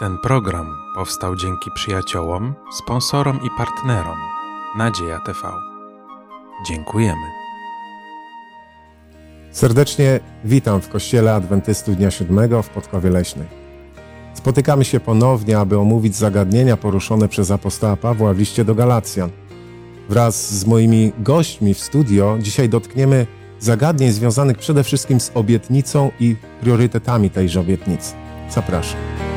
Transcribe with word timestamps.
Ten 0.00 0.18
program 0.18 0.76
powstał 0.94 1.36
dzięki 1.36 1.70
przyjaciołom, 1.74 2.54
sponsorom 2.72 3.40
i 3.46 3.48
partnerom 3.58 4.18
Nadzieja 4.78 5.20
TV. 5.26 5.38
Dziękujemy. 6.66 7.26
Serdecznie 9.50 10.20
witam 10.44 10.80
w 10.80 10.88
Kościele 10.88 11.34
Adwentystów 11.34 11.96
Dnia 11.96 12.10
Siódmego 12.10 12.62
w 12.62 12.68
Podkowie 12.68 13.10
Leśnej. 13.10 13.46
Spotykamy 14.34 14.84
się 14.84 15.00
ponownie, 15.00 15.58
aby 15.58 15.78
omówić 15.78 16.16
zagadnienia 16.16 16.76
poruszone 16.76 17.28
przez 17.28 17.50
apostoła 17.50 17.96
Pawła 17.96 18.34
w 18.34 18.38
liście 18.38 18.64
do 18.64 18.74
Galacjan. 18.74 19.30
Wraz 20.08 20.54
z 20.54 20.66
moimi 20.66 21.12
gośćmi 21.18 21.74
w 21.74 21.80
studio 21.80 22.38
dzisiaj 22.40 22.68
dotkniemy 22.68 23.26
zagadnień 23.58 24.12
związanych 24.12 24.58
przede 24.58 24.84
wszystkim 24.84 25.20
z 25.20 25.30
obietnicą 25.34 26.10
i 26.20 26.36
priorytetami 26.60 27.30
tejże 27.30 27.60
obietnicy. 27.60 28.14
Zapraszam. 28.50 29.29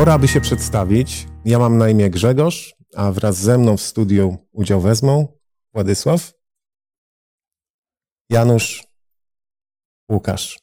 Pora, 0.00 0.14
aby 0.14 0.28
się 0.28 0.40
przedstawić. 0.40 1.26
Ja 1.44 1.58
mam 1.58 1.78
na 1.78 1.88
imię 1.88 2.10
Grzegorz, 2.10 2.74
a 2.96 3.12
wraz 3.12 3.36
ze 3.36 3.58
mną 3.58 3.76
w 3.76 3.82
studiu 3.82 4.36
udział 4.52 4.80
wezmą 4.80 5.28
Władysław, 5.74 6.32
Janusz, 8.30 8.84
Łukasz. 10.10 10.58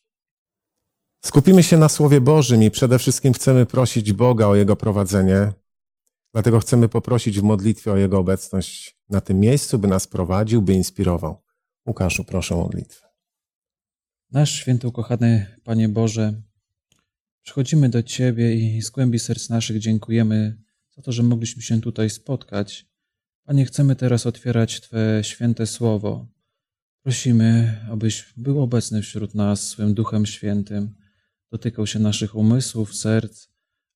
Skupimy 1.25 1.63
się 1.63 1.77
na 1.77 1.89
Słowie 1.89 2.21
Bożym 2.21 2.63
i 2.63 2.71
przede 2.71 2.99
wszystkim 2.99 3.33
chcemy 3.33 3.65
prosić 3.65 4.13
Boga 4.13 4.47
o 4.47 4.55
Jego 4.55 4.75
prowadzenie. 4.75 5.53
Dlatego 6.33 6.59
chcemy 6.59 6.89
poprosić 6.89 7.39
w 7.39 7.43
modlitwie 7.43 7.91
o 7.91 7.97
Jego 7.97 8.19
obecność 8.19 8.97
na 9.09 9.21
tym 9.21 9.39
miejscu, 9.39 9.79
by 9.79 9.87
nas 9.87 10.07
prowadził, 10.07 10.61
by 10.61 10.73
inspirował. 10.73 11.43
Łukaszu, 11.87 12.23
proszę 12.23 12.55
o 12.55 12.57
modlitwę. 12.57 13.07
Nasz 14.31 14.51
święty 14.51 14.87
ukochany 14.87 15.59
Panie 15.63 15.89
Boże, 15.89 16.41
przychodzimy 17.47 17.89
do 17.89 18.03
Ciebie 18.03 18.55
i 18.55 18.81
z 18.81 18.89
głębi 18.89 19.19
serc 19.19 19.49
naszych 19.49 19.79
dziękujemy 19.79 20.57
za 20.95 21.01
to, 21.01 21.11
że 21.11 21.23
mogliśmy 21.23 21.61
się 21.61 21.81
tutaj 21.81 22.09
spotkać. 22.09 22.85
Panie, 23.43 23.65
chcemy 23.65 23.95
teraz 23.95 24.25
otwierać 24.25 24.81
Twe 24.81 25.19
święte 25.23 25.67
słowo. 25.67 26.27
Prosimy, 27.03 27.79
abyś 27.91 28.33
był 28.37 28.61
obecny 28.61 29.01
wśród 29.01 29.35
nas 29.35 29.67
swym 29.67 29.93
Duchem 29.93 30.25
Świętym, 30.25 30.95
dotykał 31.51 31.87
się 31.87 31.99
naszych 31.99 32.35
umysłów, 32.35 32.95
serc, 32.95 33.47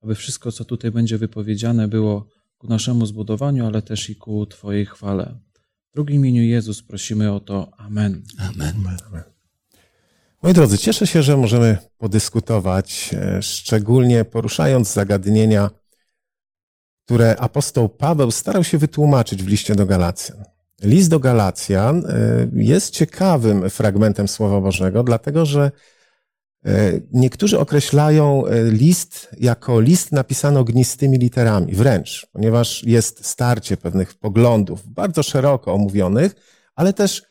aby 0.02 0.16
wszystko, 0.16 0.52
co 0.52 0.66
tutaj 0.66 0.92
będzie 0.92 1.18
wypowiedziane, 1.18 1.88
było 1.88 2.28
ku 2.58 2.68
naszemu 2.68 3.06
zbudowaniu, 3.06 3.66
ale 3.66 3.82
też 3.82 4.10
i 4.10 4.16
ku 4.16 4.46
Twojej 4.46 4.86
chwale. 4.86 5.40
W 5.90 5.94
drugim 5.94 6.16
imieniu 6.16 6.44
Jezus 6.44 6.84
prosimy 6.84 7.32
o 7.32 7.40
to. 7.40 7.72
Amen. 7.78 8.24
Amen. 8.38 8.76
Amen. 9.08 9.41
Moi 10.44 10.54
drodzy, 10.54 10.78
cieszę 10.78 11.08
się, 11.08 11.24
że 11.24 11.38
możemy 11.38 11.78
podyskutować, 11.98 13.10
e, 13.14 13.42
szczególnie 13.42 14.26
poruszając 14.26 14.94
zagadnienia, 14.94 15.70
które 17.06 17.36
apostoł 17.40 17.90
Paweł 17.90 18.32
starał 18.32 18.64
się 18.64 18.78
wytłumaczyć 18.78 19.44
w 19.44 19.48
liście 19.48 19.76
do 19.76 19.86
Galacjan. 19.86 20.44
List 20.84 21.10
do 21.10 21.20
Galacjan 21.20 22.06
e, 22.06 22.48
jest 22.54 22.94
ciekawym 22.94 23.70
fragmentem 23.70 24.28
Słowa 24.28 24.62
Bożego, 24.62 25.04
dlatego 25.04 25.46
że 25.46 25.72
e, 26.66 26.92
niektórzy 27.12 27.60
określają 27.60 28.44
list 28.66 29.30
jako 29.40 29.82
list 29.82 30.12
napisany 30.12 30.60
ognistymi 30.60 31.18
literami, 31.18 31.76
wręcz, 31.76 32.28
ponieważ 32.34 32.84
jest 32.84 33.26
starcie 33.26 33.78
pewnych 33.78 34.14
poglądów, 34.14 34.88
bardzo 34.88 35.24
szeroko 35.24 35.74
omówionych, 35.74 36.36
ale 36.76 36.94
też 36.94 37.31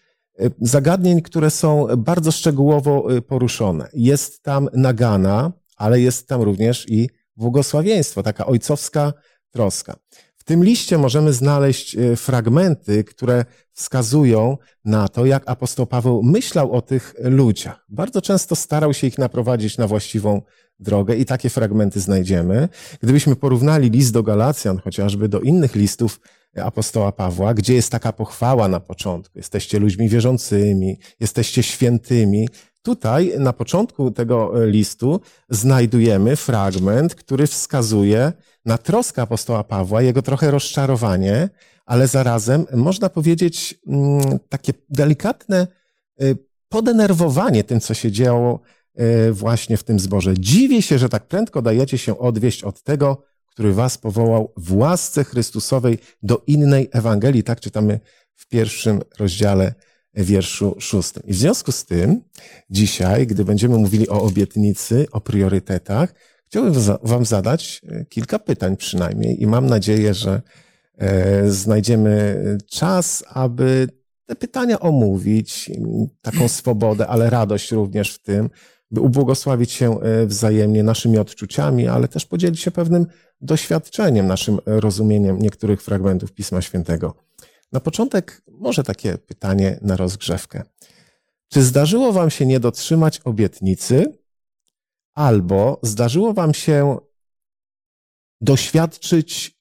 zagadnień, 0.61 1.23
które 1.23 1.51
są 1.51 1.87
bardzo 1.97 2.33
szczegółowo 2.33 3.17
y, 3.17 3.23
poruszone. 3.23 3.89
Jest 3.93 4.43
tam 4.43 4.69
nagana, 4.73 5.53
ale 5.77 6.01
jest 6.01 6.29
tam 6.29 6.43
również 6.43 6.87
i 6.89 7.11
błogosławieństwo, 7.37 8.23
taka 8.23 8.47
ojcowska 8.47 9.13
troska. 9.51 9.97
W 10.37 10.45
tym 10.45 10.65
liście 10.65 10.99
możemy 10.99 11.33
znaleźć 11.33 11.97
y, 11.97 12.17
fragmenty, 12.17 13.05
które 13.05 13.45
wskazują 13.73 14.57
na 14.85 15.09
to, 15.09 15.27
jak 15.27 15.43
apostoł 15.47 15.87
Paweł 15.87 16.23
myślał 16.23 16.73
o 16.73 16.83
tych 16.83 17.15
ludziach. 17.19 17.87
Bardzo 17.89 18.23
często 18.23 18.57
starał 18.57 18.95
się 18.95 19.07
ich 19.07 19.19
naprowadzić 19.19 19.79
na 19.79 19.87
właściwą 19.87 20.43
drogę 20.81 21.17
i 21.17 21.25
takie 21.25 21.51
fragmenty 21.51 22.01
znajdziemy. 22.01 22.69
Gdybyśmy 23.03 23.37
porównali 23.37 23.91
list 23.91 24.13
do 24.13 24.23
Galacjan 24.23 24.79
chociażby 24.79 25.29
do 25.29 25.41
innych 25.41 25.75
listów 25.75 26.21
apostoła 26.57 27.13
Pawła, 27.13 27.55
gdzie 27.55 27.75
jest 27.75 27.93
taka 27.93 28.13
pochwała 28.13 28.69
na 28.69 28.81
początku. 28.81 29.39
Jesteście 29.39 29.79
ludźmi 29.79 30.09
wierzącymi, 30.09 30.99
jesteście 31.21 31.63
świętymi. 31.63 32.49
Tutaj 32.83 33.33
na 33.39 33.53
początku 33.53 34.11
tego 34.11 34.53
listu 34.67 35.21
znajdujemy 35.49 36.37
fragment, 36.37 37.15
który 37.15 37.47
wskazuje 37.47 38.33
na 38.65 38.79
troskę 38.79 39.23
apostoła 39.23 39.65
Pawła, 39.65 40.03
jego 40.03 40.23
trochę 40.23 40.51
rozczarowanie, 40.51 41.49
ale 41.87 42.09
zarazem 42.09 42.67
można 42.75 43.09
powiedzieć 43.09 43.75
mm, 43.87 44.39
takie 44.49 44.73
delikatne 44.89 45.67
y, 46.23 46.37
podenerwowanie 46.69 47.65
tym, 47.65 47.81
co 47.81 47.95
się 47.95 48.13
działo 48.13 48.61
właśnie 49.33 49.77
w 49.77 49.85
tym 49.85 50.01
zborze. 50.01 50.35
Dziwię 50.39 50.83
się, 50.83 50.99
że 50.99 51.09
tak 51.09 51.29
prędko 51.29 51.63
dajecie 51.63 51.99
się 51.99 52.19
odwieść 52.19 52.65
od 52.65 52.83
tego, 52.83 53.23
który 53.47 53.73
was 53.73 53.99
powołał 53.99 54.53
w 54.57 54.77
łasce 54.77 55.25
Chrystusowej 55.25 55.99
do 56.23 56.43
innej 56.47 56.89
Ewangelii. 56.93 57.43
Tak 57.43 57.61
czytamy 57.61 58.01
w 58.37 58.49
pierwszym 58.49 59.01
rozdziale 59.19 59.75
wierszu 60.15 60.77
szóstym. 60.79 61.23
I 61.27 61.33
w 61.33 61.37
związku 61.37 61.73
z 61.73 61.85
tym 61.85 62.21
dzisiaj, 62.71 63.27
gdy 63.27 63.45
będziemy 63.45 63.79
mówili 63.79 64.09
o 64.09 64.23
obietnicy, 64.23 65.07
o 65.13 65.21
priorytetach, 65.21 66.15
chciałbym 66.47 66.75
wam 67.03 67.25
zadać 67.25 67.81
e, 67.89 68.05
kilka 68.05 68.39
pytań 68.39 68.77
przynajmniej 68.77 69.43
i 69.43 69.47
mam 69.47 69.67
nadzieję, 69.67 70.15
że 70.15 70.43
e, 70.99 71.51
znajdziemy 71.51 72.43
czas, 72.71 73.25
aby 73.29 73.89
te 74.27 74.37
pytania 74.37 74.81
omówić, 74.81 75.71
taką 76.23 76.49
swobodę, 76.49 77.07
ale 77.07 77.31
radość 77.31 77.73
również 77.73 78.15
w 78.15 78.23
tym, 78.23 78.51
by 78.91 79.01
ubłogosławić 79.01 79.73
się 79.73 80.01
e, 80.01 80.27
wzajemnie 80.27 80.83
naszymi 80.83 81.19
odczuciami, 81.19 81.89
ale 81.89 82.09
też 82.09 82.27
podzielić 82.27 82.61
się 82.61 82.71
pewnym 82.71 83.07
doświadczeniem, 83.41 84.27
naszym 84.27 84.59
rozumieniem 84.67 85.39
niektórych 85.39 85.83
fragmentów 85.83 86.33
Pisma 86.33 86.63
Świętego. 86.63 87.15
Na 87.73 87.81
początek 87.81 88.43
może 88.49 88.85
takie 88.85 89.19
pytanie 89.19 89.79
na 89.83 89.97
rozgrzewkę. 89.97 90.63
Czy 91.49 91.63
zdarzyło 91.63 92.13
Wam 92.13 92.31
się 92.31 92.47
nie 92.47 92.61
dotrzymać 92.61 93.21
obietnicy, 93.25 94.19
albo 95.15 95.81
zdarzyło 95.83 96.35
Wam 96.35 96.55
się 96.55 96.99
doświadczyć 98.41 99.61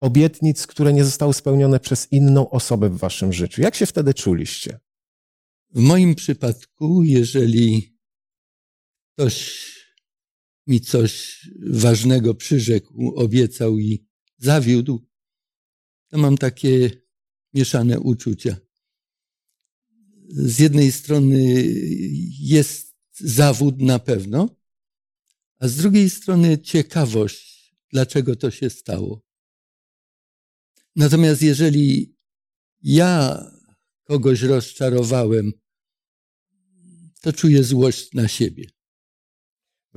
obietnic, 0.00 0.66
które 0.66 0.92
nie 0.92 1.04
zostały 1.04 1.34
spełnione 1.34 1.80
przez 1.80 2.12
inną 2.12 2.50
osobę 2.50 2.88
w 2.88 2.98
Waszym 2.98 3.32
życiu? 3.32 3.62
Jak 3.62 3.74
się 3.74 3.86
wtedy 3.86 4.14
czuliście? 4.14 4.78
W 5.74 5.80
moim 5.80 6.14
przypadku, 6.14 7.02
jeżeli 7.02 7.97
ktoś 9.18 9.68
mi 10.66 10.80
coś 10.80 11.40
ważnego 11.70 12.34
przyrzekł, 12.34 13.12
obiecał 13.16 13.78
i 13.78 14.06
zawiódł, 14.36 15.08
to 16.08 16.18
mam 16.18 16.38
takie 16.38 16.90
mieszane 17.54 18.00
uczucia. 18.00 18.56
Z 20.28 20.58
jednej 20.58 20.92
strony 20.92 21.64
jest 22.40 22.96
zawód 23.12 23.80
na 23.80 23.98
pewno, 23.98 24.56
a 25.58 25.68
z 25.68 25.76
drugiej 25.76 26.10
strony 26.10 26.58
ciekawość, 26.58 27.74
dlaczego 27.90 28.36
to 28.36 28.50
się 28.50 28.70
stało. 28.70 29.26
Natomiast 30.96 31.42
jeżeli 31.42 32.16
ja 32.82 33.42
kogoś 34.04 34.42
rozczarowałem, 34.42 35.52
to 37.20 37.32
czuję 37.32 37.64
złość 37.64 38.12
na 38.12 38.28
siebie 38.28 38.77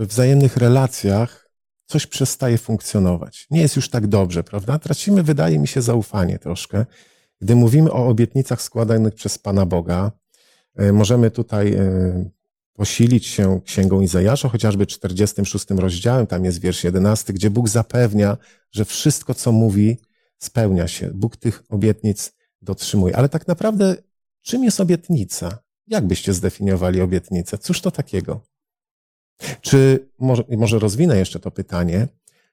we 0.01 0.07
wzajemnych 0.07 0.57
relacjach 0.57 1.49
coś 1.85 2.07
przestaje 2.07 2.57
funkcjonować. 2.57 3.47
Nie 3.51 3.61
jest 3.61 3.75
już 3.75 3.89
tak 3.89 4.07
dobrze, 4.07 4.43
prawda? 4.43 4.79
Tracimy, 4.79 5.23
wydaje 5.23 5.59
mi 5.59 5.67
się, 5.67 5.81
zaufanie 5.81 6.39
troszkę. 6.39 6.85
Gdy 7.41 7.55
mówimy 7.55 7.91
o 7.91 8.07
obietnicach 8.07 8.61
składanych 8.61 9.15
przez 9.15 9.37
Pana 9.37 9.65
Boga, 9.65 10.11
e, 10.75 10.91
możemy 10.91 11.31
tutaj 11.31 11.73
e, 11.73 12.29
posilić 12.73 13.25
się 13.25 13.61
Księgą 13.65 14.01
Izajasza, 14.01 14.49
chociażby 14.49 14.87
46 14.87 15.65
rozdziałem, 15.69 16.27
tam 16.27 16.45
jest 16.45 16.61
wiersz 16.61 16.83
11, 16.83 17.33
gdzie 17.33 17.49
Bóg 17.49 17.69
zapewnia, 17.69 18.37
że 18.71 18.85
wszystko, 18.85 19.33
co 19.33 19.51
mówi, 19.51 19.97
spełnia 20.37 20.87
się. 20.87 21.11
Bóg 21.13 21.37
tych 21.37 21.63
obietnic 21.69 22.33
dotrzymuje. 22.61 23.15
Ale 23.15 23.29
tak 23.29 23.47
naprawdę, 23.47 23.95
czym 24.41 24.63
jest 24.63 24.79
obietnica? 24.79 25.59
Jak 25.87 26.07
byście 26.07 26.33
zdefiniowali 26.33 27.01
obietnicę? 27.01 27.57
Cóż 27.57 27.81
to 27.81 27.91
takiego? 27.91 28.50
Czy, 29.61 30.09
może, 30.19 30.43
może 30.49 30.79
rozwinę 30.79 31.17
jeszcze 31.17 31.39
to 31.39 31.51
pytanie, 31.51 32.07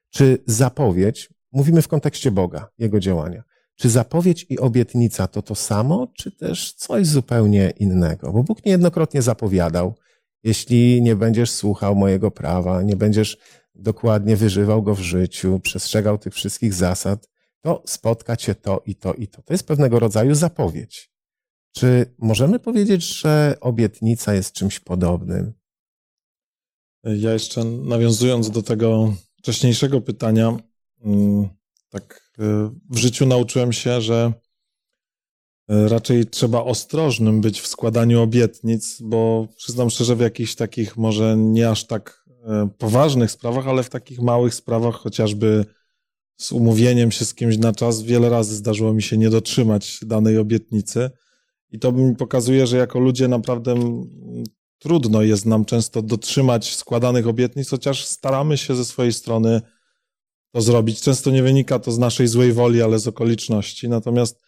czy 0.09 0.37
zapowiedź 0.45 1.29
mówimy 1.51 1.81
w 1.81 1.87
kontekście 1.87 2.31
Boga, 2.31 2.69
Jego 2.77 2.99
działania. 2.99 3.43
Czy 3.75 3.89
zapowiedź 3.89 4.45
i 4.49 4.59
obietnica 4.59 5.27
to 5.27 5.41
to 5.41 5.55
samo, 5.55 6.07
czy 6.17 6.31
też 6.31 6.73
coś 6.73 7.07
zupełnie 7.07 7.73
innego? 7.79 8.33
Bo 8.33 8.43
Bóg 8.43 8.65
niejednokrotnie 8.65 9.21
zapowiadał, 9.21 9.95
jeśli 10.43 11.01
nie 11.01 11.15
będziesz 11.15 11.51
słuchał 11.51 11.95
mojego 11.95 12.31
prawa, 12.31 12.81
nie 12.81 12.95
będziesz 12.95 13.37
dokładnie 13.75 14.35
wyżywał 14.35 14.83
go 14.83 14.95
w 14.95 14.99
życiu, 14.99 15.59
przestrzegał 15.59 16.17
tych 16.17 16.33
wszystkich 16.33 16.73
zasad, 16.73 17.29
to 17.61 17.83
spotka 17.85 18.35
cię 18.35 18.55
to 18.55 18.81
i 18.85 18.95
to 18.95 19.13
i 19.13 19.27
to. 19.27 19.41
To 19.41 19.53
jest 19.53 19.67
pewnego 19.67 19.99
rodzaju 19.99 20.35
zapowiedź. 20.35 21.11
Czy 21.71 22.15
możemy 22.17 22.59
powiedzieć, 22.59 23.19
że 23.19 23.57
obietnica 23.61 24.33
jest 24.33 24.53
czymś 24.53 24.79
podobnym? 24.79 25.53
Ja 27.03 27.33
jeszcze 27.33 27.63
nawiązując 27.63 28.49
do 28.49 28.63
tego 28.63 29.13
wcześniejszego 29.37 30.01
pytania, 30.01 30.57
mm, 31.01 31.49
tak 31.89 32.31
e, 32.39 32.69
w 32.89 32.97
życiu 32.97 33.25
nauczyłem 33.25 33.73
się, 33.73 34.01
że 34.01 34.33
e, 35.69 35.89
raczej 35.89 36.25
trzeba 36.25 36.63
ostrożnym 36.63 37.41
być 37.41 37.61
w 37.61 37.67
składaniu 37.67 38.21
obietnic, 38.21 39.01
bo 39.01 39.47
przyznam 39.57 39.89
szczerze, 39.89 40.15
w 40.15 40.19
jakichś 40.19 40.55
takich 40.55 40.97
może 40.97 41.37
nie 41.37 41.69
aż 41.69 41.87
tak 41.87 42.25
e, 42.45 42.69
poważnych 42.77 43.31
sprawach, 43.31 43.67
ale 43.67 43.83
w 43.83 43.89
takich 43.89 44.19
małych 44.19 44.53
sprawach, 44.53 44.95
chociażby 44.95 45.65
z 46.37 46.51
umówieniem 46.51 47.11
się 47.11 47.25
z 47.25 47.33
kimś 47.33 47.57
na 47.57 47.73
czas, 47.73 48.01
wiele 48.01 48.29
razy 48.29 48.55
zdarzyło 48.55 48.93
mi 48.93 49.01
się 49.01 49.17
nie 49.17 49.29
dotrzymać 49.29 49.99
danej 50.05 50.37
obietnicy. 50.37 51.09
I 51.71 51.79
to 51.79 51.91
mi 51.91 52.15
pokazuje, 52.15 52.67
że 52.67 52.77
jako 52.77 52.99
ludzie 52.99 53.27
naprawdę 53.27 53.75
trudno 54.79 55.21
jest 55.21 55.45
nam 55.45 55.65
często 55.65 56.01
dotrzymać 56.01 56.75
składanych 56.75 57.27
obietnic, 57.27 57.69
chociaż 57.69 58.05
staramy 58.05 58.57
się 58.57 58.75
ze 58.75 58.85
swojej 58.85 59.13
strony 59.13 59.61
to 60.51 60.61
zrobić. 60.61 61.01
Często 61.01 61.31
nie 61.31 61.43
wynika 61.43 61.79
to 61.79 61.91
z 61.91 61.97
naszej 61.97 62.27
złej 62.27 62.53
woli, 62.53 62.81
ale 62.81 62.99
z 62.99 63.07
okoliczności. 63.07 63.89
Natomiast 63.89 64.41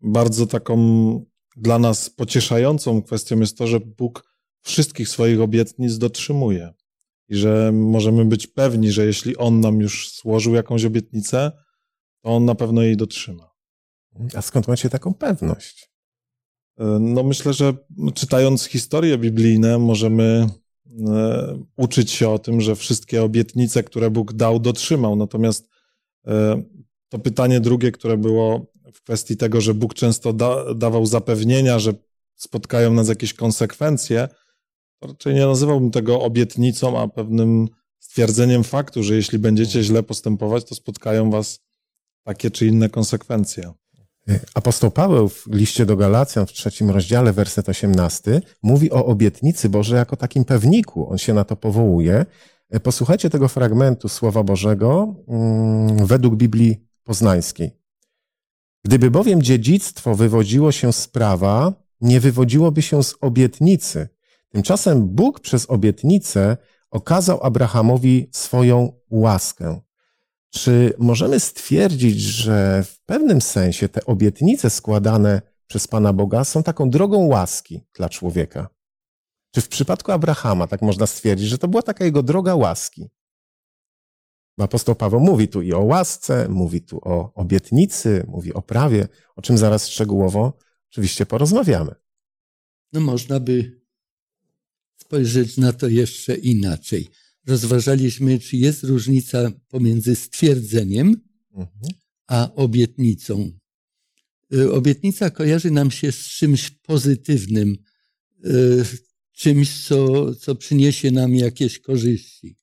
bardzo 0.00 0.46
taką 0.46 0.76
dla 1.56 1.78
nas 1.78 2.10
pocieszającą 2.10 3.02
kwestią 3.02 3.40
jest 3.40 3.58
to, 3.58 3.66
że 3.66 3.80
Bóg 3.80 4.32
wszystkich 4.60 5.08
swoich 5.08 5.40
obietnic 5.40 5.98
dotrzymuje. 5.98 6.72
I 7.28 7.36
że 7.36 7.72
możemy 7.72 8.24
być 8.24 8.46
pewni, 8.46 8.92
że 8.92 9.06
jeśli 9.06 9.36
On 9.36 9.60
nam 9.60 9.80
już 9.80 10.12
złożył 10.14 10.54
jakąś 10.54 10.84
obietnicę, 10.84 11.52
to 12.20 12.30
On 12.30 12.44
na 12.44 12.54
pewno 12.54 12.82
jej 12.82 12.96
dotrzyma. 12.96 13.50
A 14.34 14.42
skąd 14.42 14.68
macie 14.68 14.90
taką 14.90 15.14
pewność? 15.14 15.91
E, 16.78 16.84
no 17.00 17.22
myślę, 17.22 17.52
że 17.52 17.74
czytając 18.14 18.64
historie 18.64 19.18
biblijne 19.18 19.78
możemy 19.78 20.46
e, 21.08 21.62
uczyć 21.76 22.10
się 22.10 22.28
o 22.28 22.38
tym, 22.38 22.60
że 22.60 22.76
wszystkie 22.76 23.22
obietnice, 23.22 23.82
które 23.82 24.10
Bóg 24.10 24.32
dał, 24.32 24.60
dotrzymał. 24.60 25.16
Natomiast 25.16 25.68
e, 26.26 26.62
to 27.08 27.18
pytanie 27.18 27.60
drugie, 27.60 27.92
które 27.92 28.16
było 28.16 28.72
w 28.94 29.02
kwestii 29.02 29.36
tego, 29.36 29.60
że 29.60 29.74
Bóg 29.74 29.94
często 29.94 30.32
da, 30.32 30.74
dawał 30.74 31.06
zapewnienia, 31.06 31.78
że 31.78 31.94
spotkają 32.34 32.92
nas 32.94 33.08
jakieś 33.08 33.34
konsekwencje, 33.34 34.28
raczej 35.02 35.34
nie 35.34 35.46
nazywałbym 35.46 35.90
tego 35.90 36.20
obietnicą, 36.20 37.00
a 37.00 37.08
pewnym 37.08 37.68
stwierdzeniem 37.98 38.64
faktu, 38.64 39.02
że 39.02 39.14
jeśli 39.14 39.38
będziecie 39.38 39.82
źle 39.82 40.02
postępować, 40.02 40.64
to 40.64 40.74
spotkają 40.74 41.30
was 41.30 41.60
takie 42.24 42.50
czy 42.50 42.66
inne 42.66 42.88
konsekwencje. 42.88 43.72
Apostoł 44.54 44.90
Paweł 44.90 45.28
w 45.28 45.46
liście 45.46 45.86
do 45.86 45.96
Galacjan 45.96 46.46
w 46.46 46.52
trzecim 46.52 46.90
rozdziale, 46.90 47.32
werset 47.32 47.68
18, 47.68 48.40
mówi 48.62 48.90
o 48.90 49.06
obietnicy 49.06 49.68
Bożej 49.68 49.96
jako 49.96 50.16
takim 50.16 50.44
pewniku. 50.44 51.10
On 51.10 51.18
się 51.18 51.34
na 51.34 51.44
to 51.44 51.56
powołuje. 51.56 52.26
Posłuchajcie 52.82 53.30
tego 53.30 53.48
fragmentu 53.48 54.08
Słowa 54.08 54.42
Bożego 54.42 55.14
mm, 55.28 56.06
według 56.06 56.36
Biblii 56.36 56.86
Poznańskiej. 57.04 57.70
Gdyby 58.84 59.10
bowiem 59.10 59.42
dziedzictwo 59.42 60.14
wywodziło 60.14 60.72
się 60.72 60.92
z 60.92 61.08
prawa, 61.08 61.72
nie 62.00 62.20
wywodziłoby 62.20 62.82
się 62.82 63.02
z 63.02 63.14
obietnicy. 63.20 64.08
Tymczasem 64.48 65.08
Bóg 65.08 65.40
przez 65.40 65.70
obietnicę 65.70 66.56
okazał 66.90 67.42
Abrahamowi 67.42 68.28
swoją 68.32 68.92
łaskę. 69.10 69.80
Czy 70.54 70.94
możemy 70.98 71.40
stwierdzić, 71.40 72.20
że 72.20 72.84
w 72.84 73.00
pewnym 73.00 73.40
sensie 73.40 73.88
te 73.88 74.04
obietnice 74.04 74.70
składane 74.70 75.42
przez 75.66 75.88
Pana 75.88 76.12
Boga 76.12 76.44
są 76.44 76.62
taką 76.62 76.90
drogą 76.90 77.26
łaski 77.26 77.80
dla 77.94 78.08
człowieka? 78.08 78.68
Czy 79.54 79.60
w 79.60 79.68
przypadku 79.68 80.12
Abrahama 80.12 80.66
tak 80.66 80.82
można 80.82 81.06
stwierdzić, 81.06 81.48
że 81.48 81.58
to 81.58 81.68
była 81.68 81.82
taka 81.82 82.04
jego 82.04 82.22
droga 82.22 82.54
łaski? 82.54 83.10
Bo 84.58 84.64
apostoł 84.64 84.94
Paweł 84.94 85.20
mówi 85.20 85.48
tu 85.48 85.62
i 85.62 85.72
o 85.72 85.80
łasce, 85.80 86.48
mówi 86.48 86.82
tu 86.82 87.00
o 87.02 87.34
obietnicy, 87.34 88.24
mówi 88.28 88.54
o 88.54 88.62
prawie, 88.62 89.08
o 89.36 89.42
czym 89.42 89.58
zaraz 89.58 89.88
szczegółowo 89.88 90.58
oczywiście 90.90 91.26
porozmawiamy. 91.26 91.94
No 92.92 93.00
można 93.00 93.40
by 93.40 93.82
spojrzeć 94.96 95.56
na 95.56 95.72
to 95.72 95.88
jeszcze 95.88 96.34
inaczej 96.34 97.10
rozważaliśmy, 97.46 98.38
czy 98.38 98.56
jest 98.56 98.84
różnica 98.84 99.52
pomiędzy 99.68 100.16
stwierdzeniem 100.16 101.16
mhm. 101.54 101.92
a 102.26 102.54
obietnicą. 102.54 103.52
Y, 104.54 104.72
obietnica 104.72 105.30
kojarzy 105.30 105.70
nam 105.70 105.90
się 105.90 106.12
z 106.12 106.18
czymś 106.18 106.70
pozytywnym, 106.70 107.76
y, 108.44 108.84
czymś, 109.32 109.86
co, 109.86 110.34
co 110.34 110.54
przyniesie 110.54 111.10
nam 111.10 111.34
jakieś 111.34 111.78
korzyści. 111.78 112.56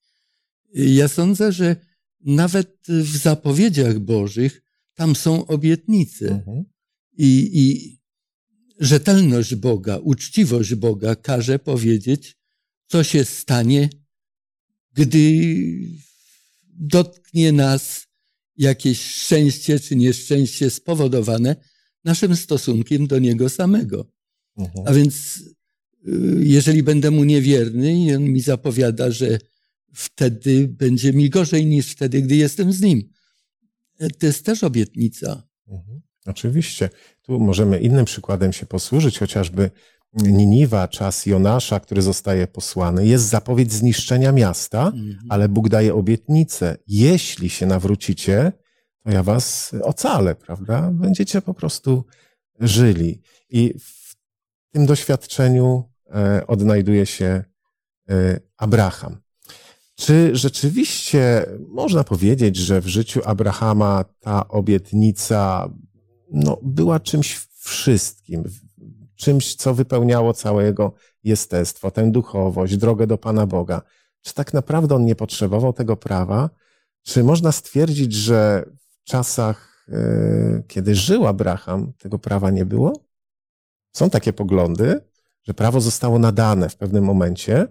Ja 0.73 1.07
sądzę, 1.07 1.51
że 1.51 1.75
nawet 2.21 2.77
w 2.87 3.17
zapowiedziach 3.17 3.99
Bożych 3.99 4.61
tam 4.93 5.15
są 5.15 5.45
obietnice. 5.47 6.27
Mhm. 6.27 6.63
I, 7.17 7.49
I 7.53 7.97
rzetelność 8.79 9.55
Boga, 9.55 9.97
uczciwość 9.97 10.75
Boga 10.75 11.15
każe 11.15 11.59
powiedzieć, 11.59 12.37
co 12.87 13.03
się 13.03 13.25
stanie, 13.25 13.89
gdy 14.99 15.55
dotknie 16.73 17.51
nas 17.51 18.07
jakieś 18.57 19.01
szczęście 19.01 19.79
czy 19.79 19.95
nieszczęście 19.95 20.69
spowodowane 20.69 21.55
naszym 22.03 22.35
stosunkiem 22.35 23.07
do 23.07 23.19
Niego 23.19 23.49
samego. 23.49 24.11
Mhm. 24.57 24.87
A 24.87 24.93
więc, 24.93 25.43
y, 26.07 26.11
jeżeli 26.39 26.83
będę 26.83 27.11
Mu 27.11 27.23
niewierny 27.23 28.05
i 28.05 28.15
On 28.15 28.23
mi 28.23 28.41
zapowiada, 28.41 29.11
że 29.11 29.39
wtedy 29.93 30.67
będzie 30.67 31.13
mi 31.13 31.29
gorzej 31.29 31.65
niż 31.65 31.91
wtedy, 31.91 32.21
gdy 32.21 32.35
jestem 32.35 32.73
z 32.73 32.81
Nim. 32.81 33.09
To 34.19 34.25
jest 34.25 34.45
też 34.45 34.63
obietnica. 34.63 35.47
Mhm. 35.67 36.01
Oczywiście. 36.25 36.89
Tu 37.21 37.39
możemy 37.39 37.79
innym 37.79 38.05
przykładem 38.05 38.53
się 38.53 38.65
posłużyć, 38.65 39.19
chociażby 39.19 39.71
Niniwa, 40.13 40.87
czas 40.87 41.25
Jonasza, 41.25 41.79
który 41.79 42.01
zostaje 42.01 42.47
posłany, 42.47 43.07
jest 43.07 43.25
zapowiedź 43.25 43.73
zniszczenia 43.73 44.31
miasta, 44.31 44.87
mhm. 44.87 45.17
ale 45.29 45.49
Bóg 45.49 45.69
daje 45.69 45.93
obietnicę. 45.93 46.77
Jeśli 46.87 47.49
się 47.49 47.65
nawrócicie, 47.65 48.51
to 49.03 49.11
ja 49.11 49.23
was 49.23 49.71
ocalę, 49.83 50.35
prawda? 50.35 50.91
Będziecie 50.93 51.41
po 51.41 51.53
prostu 51.53 52.03
żyli. 52.59 53.21
I 53.49 53.73
w 53.79 54.15
tym 54.71 54.85
doświadczeniu 54.85 55.83
e, 56.15 56.47
odnajduje 56.47 57.05
się 57.05 57.43
e, 58.09 58.39
Abraham. 58.57 59.17
Czy 59.95 60.35
rzeczywiście 60.35 61.45
można 61.67 62.03
powiedzieć, 62.03 62.55
że 62.55 62.81
w 62.81 62.87
życiu 62.87 63.21
Abrahama 63.25 64.05
ta 64.19 64.47
obietnica 64.47 65.69
no, 66.31 66.59
była 66.63 66.99
czymś 66.99 67.47
wszystkim, 67.57 68.43
czymś, 69.19 69.55
co 69.55 69.73
wypełniało 69.73 70.33
całe 70.33 70.63
jego 70.63 70.93
jestestwo, 71.23 71.91
tę 71.91 72.11
duchowość, 72.11 72.77
drogę 72.77 73.07
do 73.07 73.17
Pana 73.17 73.47
Boga. 73.47 73.81
Czy 74.21 74.33
tak 74.33 74.53
naprawdę 74.53 74.95
on 74.95 75.05
nie 75.05 75.15
potrzebował 75.15 75.73
tego 75.73 75.97
prawa? 75.97 76.49
Czy 77.03 77.23
można 77.23 77.51
stwierdzić, 77.51 78.13
że 78.13 78.65
w 78.77 79.03
czasach, 79.03 79.85
e, 79.89 80.63
kiedy 80.67 80.95
żył 80.95 81.27
Abraham, 81.27 81.93
tego 81.93 82.19
prawa 82.19 82.49
nie 82.49 82.65
było? 82.65 82.93
Są 83.91 84.09
takie 84.09 84.33
poglądy, 84.33 85.01
że 85.43 85.53
prawo 85.53 85.81
zostało 85.81 86.19
nadane 86.19 86.69
w 86.69 86.75
pewnym 86.75 87.03
momencie, 87.03 87.67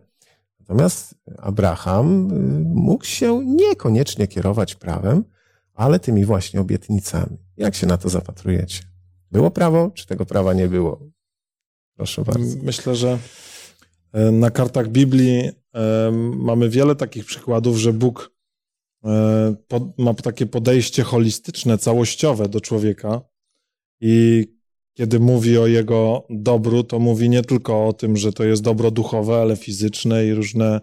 natomiast 0.61 1.15
Abraham 1.39 2.29
e, 2.31 2.35
mógł 2.75 3.05
się 3.05 3.45
niekoniecznie 3.45 4.27
kierować 4.27 4.75
prawem, 4.75 5.25
ale 5.75 6.01
tymi 6.01 6.25
właśnie 6.25 6.61
obietnicami. 6.61 7.39
Jak 7.57 7.75
się 7.75 7.87
na 7.87 7.97
to 7.97 8.09
zapatrujecie? 8.09 8.83
Było 9.31 9.51
prawo, 9.51 9.91
czy 9.95 10.07
tego 10.07 10.27
prawa 10.27 10.55
nie 10.55 10.69
było? 10.69 11.18
Proszę 11.99 12.23
bardzo. 12.25 12.57
Myślę, 12.63 12.97
że 12.97 13.19
e, 14.13 14.31
na 14.31 14.51
kartach 14.51 14.89
Biblii 14.89 15.51
e, 15.75 16.11
mamy 16.37 16.69
wiele 16.69 16.97
takich 16.97 17.25
przykładów, 17.25 17.77
że 17.77 17.93
Bóg 17.93 18.33
e, 19.05 19.55
ma 19.99 20.15
takie 20.15 20.47
podejście 20.47 21.03
holistyczne, 21.03 21.79
całościowe 21.79 22.49
do 22.49 22.61
człowieka 22.61 23.21
i 24.01 24.47
kiedy 24.95 25.21
mówi 25.21 25.59
o 25.59 25.67
jego 25.67 26.27
dobru, 26.31 26.85
to 26.85 26.99
mówi 26.99 27.29
nie 27.29 27.43
tylko 27.43 27.87
o 27.87 27.93
tym, 27.93 28.17
że 28.17 28.33
to 28.33 28.45
jest 28.45 28.63
dobro 28.63 28.91
duchowe, 28.91 29.41
ale 29.41 29.57
fizyczne 29.57 30.27
i 30.27 30.35
różne 30.35 30.81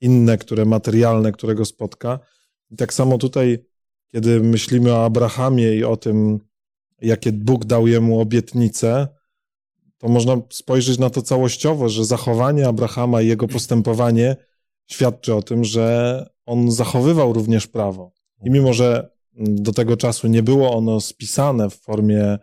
inne, 0.00 0.38
które 0.38 0.64
materialne, 0.64 1.32
którego 1.32 1.64
spotka. 1.64 2.18
I 2.70 2.76
tak 2.76 2.94
samo 2.94 3.18
tutaj, 3.18 3.58
kiedy 4.12 4.40
myślimy 4.40 4.92
o 4.92 5.04
Abrahamie 5.04 5.76
i 5.76 5.84
o 5.84 5.96
tym, 5.96 6.38
jakie 7.00 7.32
Bóg 7.32 7.64
dał 7.64 7.86
jemu 7.86 8.20
obietnice, 8.20 9.08
to 9.98 10.08
można 10.08 10.36
spojrzeć 10.50 10.98
na 10.98 11.10
to 11.10 11.22
całościowo, 11.22 11.88
że 11.88 12.04
zachowanie 12.04 12.68
Abrahama 12.68 13.22
i 13.22 13.28
jego 13.28 13.48
postępowanie 13.48 14.36
świadczy 14.86 15.34
o 15.34 15.42
tym, 15.42 15.64
że 15.64 16.26
on 16.46 16.70
zachowywał 16.70 17.32
również 17.32 17.66
prawo. 17.66 18.12
I 18.44 18.50
mimo, 18.50 18.72
że 18.72 19.10
do 19.36 19.72
tego 19.72 19.96
czasu 19.96 20.26
nie 20.26 20.42
było 20.42 20.76
ono 20.76 21.00
spisane 21.00 21.70
w 21.70 21.74
formie 21.74 22.38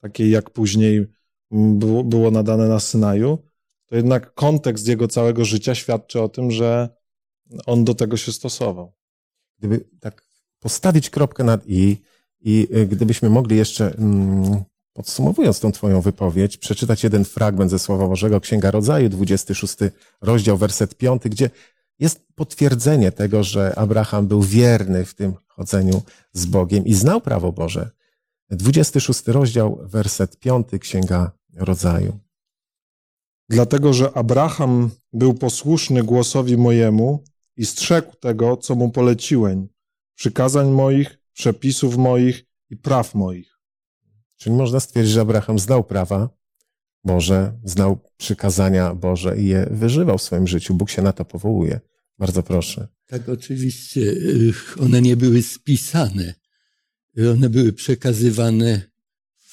takiej, 0.00 0.30
jak 0.30 0.50
później 0.50 1.06
było, 1.50 2.04
było 2.04 2.30
nadane 2.30 2.68
na 2.68 2.80
Synaju, 2.80 3.38
to 3.86 3.96
jednak 3.96 4.34
kontekst 4.34 4.88
jego 4.88 5.08
całego 5.08 5.44
życia 5.44 5.74
świadczy 5.74 6.22
o 6.22 6.28
tym, 6.28 6.50
że 6.50 6.88
on 7.66 7.84
do 7.84 7.94
tego 7.94 8.16
się 8.16 8.32
stosował. 8.32 8.94
Gdyby 9.58 9.88
tak 10.00 10.24
postawić 10.58 11.10
kropkę 11.10 11.44
nad 11.44 11.66
i 11.66 11.96
i 12.44 12.68
y, 12.76 12.86
gdybyśmy 12.86 13.30
mogli 13.30 13.56
jeszcze, 13.56 13.94
mm, 13.94 14.64
podsumowując 14.94 15.60
tą 15.60 15.72
Twoją 15.72 16.00
wypowiedź, 16.00 16.56
przeczytać 16.56 17.04
jeden 17.04 17.24
fragment 17.24 17.70
ze 17.70 17.78
Słowa 17.78 18.08
Bożego, 18.08 18.40
Księga 18.40 18.70
Rodzaju, 18.70 19.08
26 19.08 19.76
rozdział, 20.20 20.56
werset 20.56 20.94
5, 20.94 21.22
gdzie 21.24 21.50
jest 21.98 22.26
potwierdzenie 22.34 23.12
tego, 23.12 23.44
że 23.44 23.78
Abraham 23.78 24.26
był 24.26 24.42
wierny 24.42 25.04
w 25.04 25.14
tym 25.14 25.34
chodzeniu 25.46 26.02
z 26.32 26.46
Bogiem 26.46 26.84
i 26.84 26.94
znał 26.94 27.20
prawo 27.20 27.52
Boże. 27.52 27.90
26 28.50 29.26
rozdział, 29.26 29.78
werset 29.82 30.38
5, 30.38 30.66
Księga 30.80 31.32
Rodzaju. 31.56 32.18
Dlatego, 33.48 33.92
że 33.92 34.12
Abraham 34.12 34.90
był 35.12 35.34
posłuszny 35.34 36.02
głosowi 36.02 36.56
mojemu 36.56 37.24
i 37.56 37.66
strzegł 37.66 38.16
tego, 38.16 38.56
co 38.56 38.74
mu 38.74 38.90
poleciłem, 38.90 39.68
przykazań 40.14 40.70
moich 40.70 41.18
przepisów 41.32 41.96
moich 41.96 42.44
i 42.70 42.76
praw 42.76 43.14
moich. 43.14 43.53
Czyli 44.44 44.56
można 44.56 44.80
stwierdzić, 44.80 45.12
że 45.12 45.20
Abraham 45.20 45.58
znał 45.58 45.84
prawa 45.84 46.28
Boże, 47.04 47.58
znał 47.64 47.98
przykazania 48.16 48.94
Boże 48.94 49.40
i 49.40 49.46
je 49.46 49.68
wyżywał 49.70 50.18
w 50.18 50.22
swoim 50.22 50.46
życiu. 50.46 50.74
Bóg 50.74 50.90
się 50.90 51.02
na 51.02 51.12
to 51.12 51.24
powołuje. 51.24 51.80
Bardzo 52.18 52.42
proszę. 52.42 52.88
Tak, 53.06 53.28
oczywiście. 53.28 54.00
Y, 54.00 54.52
one 54.80 55.02
nie 55.02 55.16
były 55.16 55.42
spisane. 55.42 56.34
One 57.32 57.48
były 57.48 57.72
przekazywane 57.72 58.82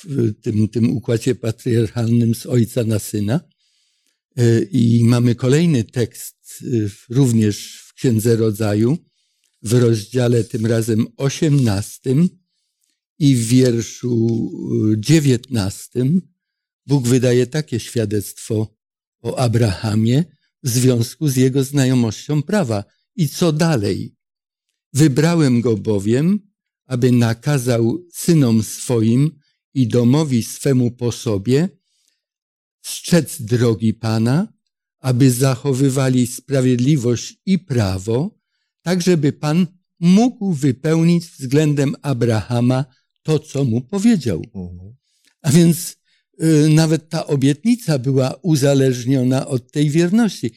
w 0.03 0.33
tym, 0.41 0.67
tym 0.67 0.97
układzie 0.97 1.35
patriarchalnym 1.35 2.35
z 2.35 2.45
ojca 2.45 2.83
na 2.83 2.99
syna. 2.99 3.39
Y, 4.39 4.69
I 4.71 5.03
mamy 5.03 5.35
kolejny 5.35 5.83
tekst, 5.83 6.61
y, 6.61 6.89
również 7.09 7.83
w 7.87 7.93
Księdze 7.93 8.35
Rodzaju, 8.35 8.97
w 9.61 9.73
rozdziale 9.73 10.43
tym 10.43 10.65
razem 10.65 11.07
osiemnastym 11.17 12.40
i 13.21 13.35
w 13.35 13.47
wierszu 13.47 14.51
dziewiętnastym 14.97 16.21
Bóg 16.85 17.07
wydaje 17.07 17.47
takie 17.47 17.79
świadectwo 17.79 18.75
o 19.21 19.39
Abrahamie 19.39 20.25
w 20.63 20.69
związku 20.69 21.27
z 21.27 21.35
jego 21.35 21.63
znajomością 21.63 22.41
prawa. 22.43 22.83
I 23.15 23.29
co 23.29 23.51
dalej? 23.51 24.15
Wybrałem 24.93 25.61
go 25.61 25.77
bowiem, 25.77 26.39
aby 26.85 27.11
nakazał 27.11 28.05
synom 28.13 28.63
swoim 28.63 29.31
i 29.73 29.87
domowi 29.87 30.43
swemu 30.43 30.91
po 30.91 31.11
sobie 31.11 31.69
strzec 32.81 33.41
drogi 33.41 33.93
Pana, 33.93 34.53
aby 34.99 35.31
zachowywali 35.31 36.27
sprawiedliwość 36.27 37.37
i 37.45 37.59
prawo, 37.59 38.39
tak 38.81 39.01
żeby 39.01 39.33
Pan 39.33 39.67
mógł 39.99 40.53
wypełnić 40.53 41.25
względem 41.25 41.95
Abrahama 42.01 42.85
to, 43.23 43.39
co 43.39 43.63
mu 43.63 43.81
powiedział. 43.81 44.43
Mhm. 44.55 44.95
A 45.41 45.51
więc 45.51 45.95
y, 46.43 46.69
nawet 46.69 47.09
ta 47.09 47.27
obietnica 47.27 47.99
była 47.99 48.35
uzależniona 48.41 49.47
od 49.47 49.71
tej 49.71 49.89
wierności. 49.89 50.51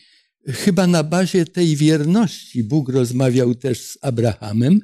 Chyba 0.49 0.87
na 0.87 1.03
bazie 1.03 1.47
tej 1.47 1.77
wierności 1.77 2.65
Bóg 2.65 2.89
rozmawiał 2.89 3.55
też 3.55 3.81
z 3.81 3.99
Abrahamem 4.01 4.81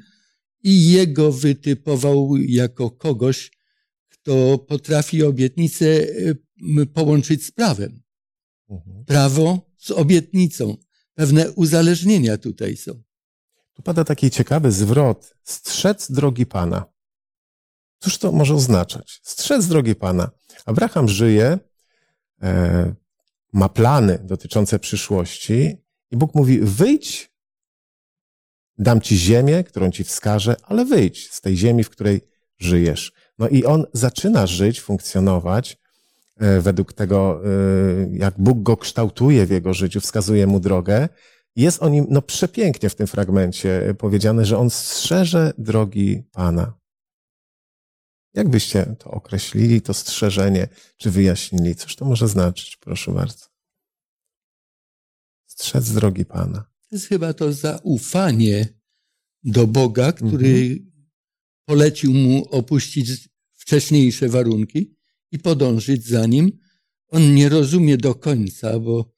i 0.63 0.91
jego 0.91 1.33
wytypował 1.33 2.37
jako 2.37 2.91
kogoś, 2.91 3.51
kto 4.09 4.59
potrafi 4.59 5.23
obietnicę 5.23 5.87
y, 5.87 6.37
połączyć 6.95 7.45
z 7.45 7.51
prawem. 7.51 8.03
Mhm. 8.71 9.05
Prawo 9.05 9.71
z 9.79 9.91
obietnicą. 9.91 10.77
Pewne 11.15 11.53
uzależnienia 11.53 12.39
tutaj 12.39 12.77
są. 12.77 13.03
Tu 13.75 13.83
pada 13.83 14.05
taki 14.05 14.31
ciekawy 14.31 14.73
zwrot. 14.73 15.35
Strzec 15.45 16.11
drogi 16.11 16.47
Pana. 16.47 16.85
Cóż 18.01 18.19
to 18.19 18.33
może 18.33 18.55
oznaczać? 18.55 19.21
Strzec 19.23 19.67
drogi 19.67 19.95
Pana. 19.95 20.31
Abraham 20.67 21.09
żyje, 21.09 21.59
e, 22.43 22.95
ma 23.53 23.69
plany 23.69 24.19
dotyczące 24.25 24.79
przyszłości 24.79 25.77
i 26.11 26.17
Bóg 26.17 26.35
mówi: 26.35 26.61
wyjdź, 26.61 27.33
dam 28.79 29.01
ci 29.01 29.19
ziemię, 29.19 29.65
którą 29.65 29.91
ci 29.91 30.05
wskażę, 30.05 30.57
ale 30.63 30.85
wyjdź 30.85 31.31
z 31.31 31.41
tej 31.41 31.57
ziemi, 31.57 31.85
w 31.85 31.91
której 31.91 32.21
żyjesz. 32.59 33.13
No 33.39 33.49
i 33.49 33.65
on 33.65 33.85
zaczyna 33.93 34.47
żyć, 34.47 34.81
funkcjonować 34.81 35.79
e, 36.37 36.61
według 36.61 36.93
tego, 36.93 37.43
e, 37.45 37.49
jak 38.13 38.35
Bóg 38.39 38.63
go 38.63 38.77
kształtuje 38.77 39.47
w 39.47 39.51
jego 39.51 39.75
życiu, 39.75 40.01
wskazuje 40.01 40.47
mu 40.47 40.61
drogę. 40.61 41.09
Jest 41.57 41.83
o 41.83 41.89
nim 41.89 42.07
no, 42.11 42.23
przepięknie 42.23 42.91
w 42.91 42.95
tym 42.95 43.07
fragmencie 43.07 43.95
powiedziane, 43.99 44.45
że 44.45 44.59
on 44.59 44.71
strzeże 44.71 45.53
drogi 45.59 46.23
Pana. 46.33 46.80
Jak 48.35 48.49
byście 48.49 48.97
to 48.99 49.11
określili, 49.11 49.83
to 49.83 49.95
strzeżenie, 49.95 50.69
czy 50.97 51.11
wyjaśnili? 51.11 51.75
Cóż 51.75 51.97
to 51.97 52.05
może 52.05 52.29
znaczyć? 52.29 52.77
Proszę 52.77 53.13
bardzo. 53.13 53.47
Strzec 55.47 55.93
drogi 55.93 56.25
Pana. 56.25 56.59
To 56.89 56.97
jest 56.97 57.07
chyba 57.07 57.33
to 57.35 57.53
zaufanie 57.53 58.69
do 59.45 59.67
Boga, 59.67 60.13
który 60.13 60.49
mhm. 60.49 60.91
polecił 61.65 62.13
mu 62.15 62.45
opuścić 62.45 63.29
wcześniejsze 63.55 64.29
warunki 64.29 64.97
i 65.33 65.39
podążyć 65.39 66.07
za 66.07 66.27
nim. 66.27 66.59
On 67.09 67.35
nie 67.35 67.49
rozumie 67.49 67.97
do 67.97 68.15
końca, 68.15 68.81
bo 68.81 69.13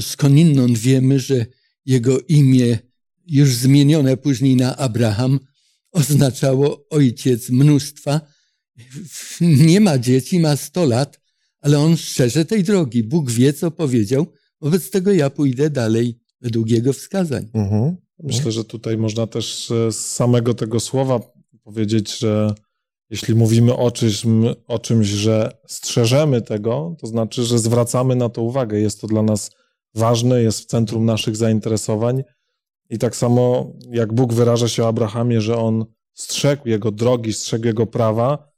skądinąd 0.00 0.78
wiemy, 0.78 1.20
że 1.20 1.46
jego 1.86 2.20
imię, 2.20 2.78
już 3.26 3.54
zmienione 3.54 4.16
później 4.16 4.56
na 4.56 4.76
Abraham, 4.76 5.40
oznaczało 5.92 6.88
ojciec 6.90 7.50
mnóstwa. 7.50 8.33
Nie 9.40 9.80
ma 9.80 9.98
dzieci, 9.98 10.40
ma 10.40 10.56
sto 10.56 10.84
lat, 10.84 11.20
ale 11.60 11.78
on 11.78 11.96
szczerze 11.96 12.44
tej 12.44 12.64
drogi. 12.64 13.02
Bóg 13.02 13.30
wie, 13.30 13.52
co 13.52 13.70
powiedział, 13.70 14.26
wobec 14.60 14.90
tego 14.90 15.12
ja 15.12 15.30
pójdę 15.30 15.70
dalej 15.70 16.18
według 16.40 16.70
jego 16.70 16.92
wskazań. 16.92 17.50
Mhm. 17.54 17.96
Myślę, 18.22 18.52
że 18.52 18.64
tutaj 18.64 18.96
można 18.96 19.26
też 19.26 19.72
z 19.90 19.96
samego 19.96 20.54
tego 20.54 20.80
słowa 20.80 21.20
powiedzieć, 21.64 22.18
że 22.18 22.54
jeśli 23.10 23.34
mówimy 23.34 23.76
o 23.76 23.90
czymś, 23.90 24.22
o 24.66 24.78
czymś, 24.78 25.06
że 25.06 25.56
strzeżemy 25.66 26.42
tego, 26.42 26.96
to 27.00 27.06
znaczy, 27.06 27.44
że 27.44 27.58
zwracamy 27.58 28.16
na 28.16 28.28
to 28.28 28.42
uwagę. 28.42 28.80
Jest 28.80 29.00
to 29.00 29.06
dla 29.06 29.22
nas 29.22 29.50
ważny, 29.94 30.42
jest 30.42 30.60
w 30.60 30.66
centrum 30.66 31.04
naszych 31.04 31.36
zainteresowań. 31.36 32.22
I 32.90 32.98
tak 32.98 33.16
samo 33.16 33.72
jak 33.90 34.12
Bóg 34.12 34.32
wyraża 34.32 34.68
się 34.68 34.84
o 34.84 34.88
Abrahamie, 34.88 35.40
że 35.40 35.56
on 35.56 35.84
strzegł 36.12 36.68
jego 36.68 36.90
drogi, 36.90 37.32
strzegł 37.32 37.66
jego 37.66 37.86
prawa, 37.86 38.53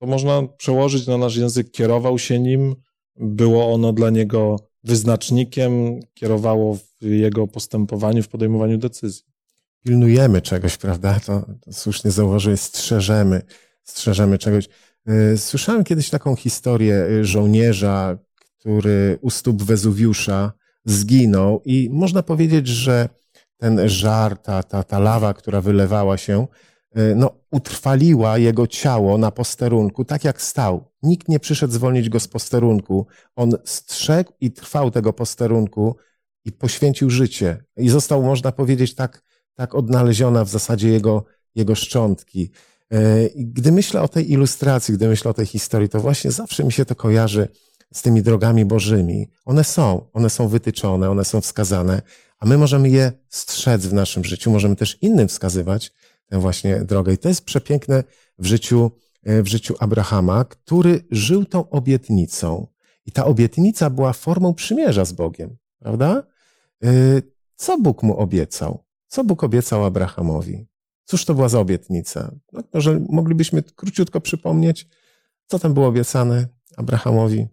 to 0.00 0.06
można 0.06 0.42
przełożyć 0.56 1.06
na 1.06 1.18
nasz 1.18 1.36
język, 1.36 1.70
kierował 1.70 2.18
się 2.18 2.40
nim, 2.40 2.76
było 3.16 3.74
ono 3.74 3.92
dla 3.92 4.10
niego 4.10 4.56
wyznacznikiem, 4.84 6.00
kierowało 6.14 6.76
w 6.76 7.04
jego 7.04 7.46
postępowaniu, 7.46 8.22
w 8.22 8.28
podejmowaniu 8.28 8.78
decyzji. 8.78 9.24
Pilnujemy 9.84 10.42
czegoś, 10.42 10.76
prawda? 10.76 11.20
To, 11.26 11.46
to 11.60 11.72
słusznie 11.72 12.10
zauważyłeś, 12.10 12.60
strzeżemy, 12.60 13.42
strzeżemy 13.84 14.38
czegoś. 14.38 14.68
Y, 15.32 15.38
słyszałem 15.38 15.84
kiedyś 15.84 16.10
taką 16.10 16.36
historię 16.36 17.06
y, 17.10 17.24
żołnierza, 17.24 18.18
który 18.34 19.18
u 19.20 19.30
stóp 19.30 19.62
Wezuwiusza 19.62 20.52
zginął 20.84 21.62
i 21.64 21.88
można 21.92 22.22
powiedzieć, 22.22 22.68
że 22.68 23.08
ten 23.56 23.88
żar, 23.88 24.38
ta, 24.38 24.62
ta, 24.62 24.82
ta 24.82 24.98
lawa, 24.98 25.34
która 25.34 25.60
wylewała 25.60 26.16
się, 26.16 26.46
no, 26.94 27.30
utrwaliła 27.50 28.38
jego 28.38 28.66
ciało 28.66 29.18
na 29.18 29.30
posterunku, 29.30 30.04
tak 30.04 30.24
jak 30.24 30.42
stał. 30.42 30.84
Nikt 31.02 31.28
nie 31.28 31.40
przyszedł 31.40 31.72
zwolnić 31.72 32.08
go 32.08 32.20
z 32.20 32.28
posterunku. 32.28 33.06
On 33.36 33.52
strzegł 33.64 34.32
i 34.40 34.50
trwał 34.50 34.90
tego 34.90 35.12
posterunku 35.12 35.96
i 36.44 36.52
poświęcił 36.52 37.10
życie. 37.10 37.64
I 37.76 37.88
został, 37.88 38.22
można 38.22 38.52
powiedzieć, 38.52 38.94
tak, 38.94 39.22
tak 39.54 39.74
odnaleziona 39.74 40.44
w 40.44 40.48
zasadzie 40.48 40.88
jego, 40.88 41.24
jego 41.54 41.74
szczątki. 41.74 42.50
Y, 42.94 43.32
gdy 43.36 43.72
myślę 43.72 44.02
o 44.02 44.08
tej 44.08 44.32
ilustracji, 44.32 44.94
gdy 44.94 45.08
myślę 45.08 45.30
o 45.30 45.34
tej 45.34 45.46
historii, 45.46 45.88
to 45.88 46.00
właśnie 46.00 46.30
zawsze 46.30 46.64
mi 46.64 46.72
się 46.72 46.84
to 46.84 46.94
kojarzy 46.94 47.48
z 47.94 48.02
tymi 48.02 48.22
drogami 48.22 48.64
Bożymi. 48.64 49.28
One 49.44 49.64
są, 49.64 50.06
one 50.12 50.30
są 50.30 50.48
wytyczone, 50.48 51.10
one 51.10 51.24
są 51.24 51.40
wskazane, 51.40 52.02
a 52.38 52.46
my 52.46 52.58
możemy 52.58 52.88
je 52.88 53.12
strzec 53.28 53.86
w 53.86 53.92
naszym 53.92 54.24
życiu, 54.24 54.50
możemy 54.50 54.76
też 54.76 54.98
innym 55.00 55.28
wskazywać 55.28 55.92
tę 56.30 56.38
właśnie 56.38 56.84
drogę. 56.84 57.12
I 57.12 57.18
to 57.18 57.28
jest 57.28 57.44
przepiękne 57.44 58.04
w 58.38 58.46
życiu, 58.46 58.90
w 59.22 59.46
życiu 59.46 59.74
Abrahama, 59.78 60.44
który 60.44 61.04
żył 61.10 61.44
tą 61.44 61.70
obietnicą. 61.70 62.66
I 63.06 63.12
ta 63.12 63.24
obietnica 63.24 63.90
była 63.90 64.12
formą 64.12 64.54
przymierza 64.54 65.04
z 65.04 65.12
Bogiem, 65.12 65.56
prawda? 65.78 66.22
Co 67.56 67.78
Bóg 67.78 68.02
mu 68.02 68.16
obiecał? 68.16 68.84
Co 69.06 69.24
Bóg 69.24 69.44
obiecał 69.44 69.84
Abrahamowi? 69.84 70.66
Cóż 71.04 71.24
to 71.24 71.34
była 71.34 71.48
za 71.48 71.60
obietnica? 71.60 72.34
No, 72.52 72.62
może 72.74 73.00
moglibyśmy 73.08 73.62
króciutko 73.62 74.20
przypomnieć, 74.20 74.88
co 75.46 75.58
tam 75.58 75.74
było 75.74 75.86
obiecane 75.86 76.48
Abrahamowi? 76.76 77.46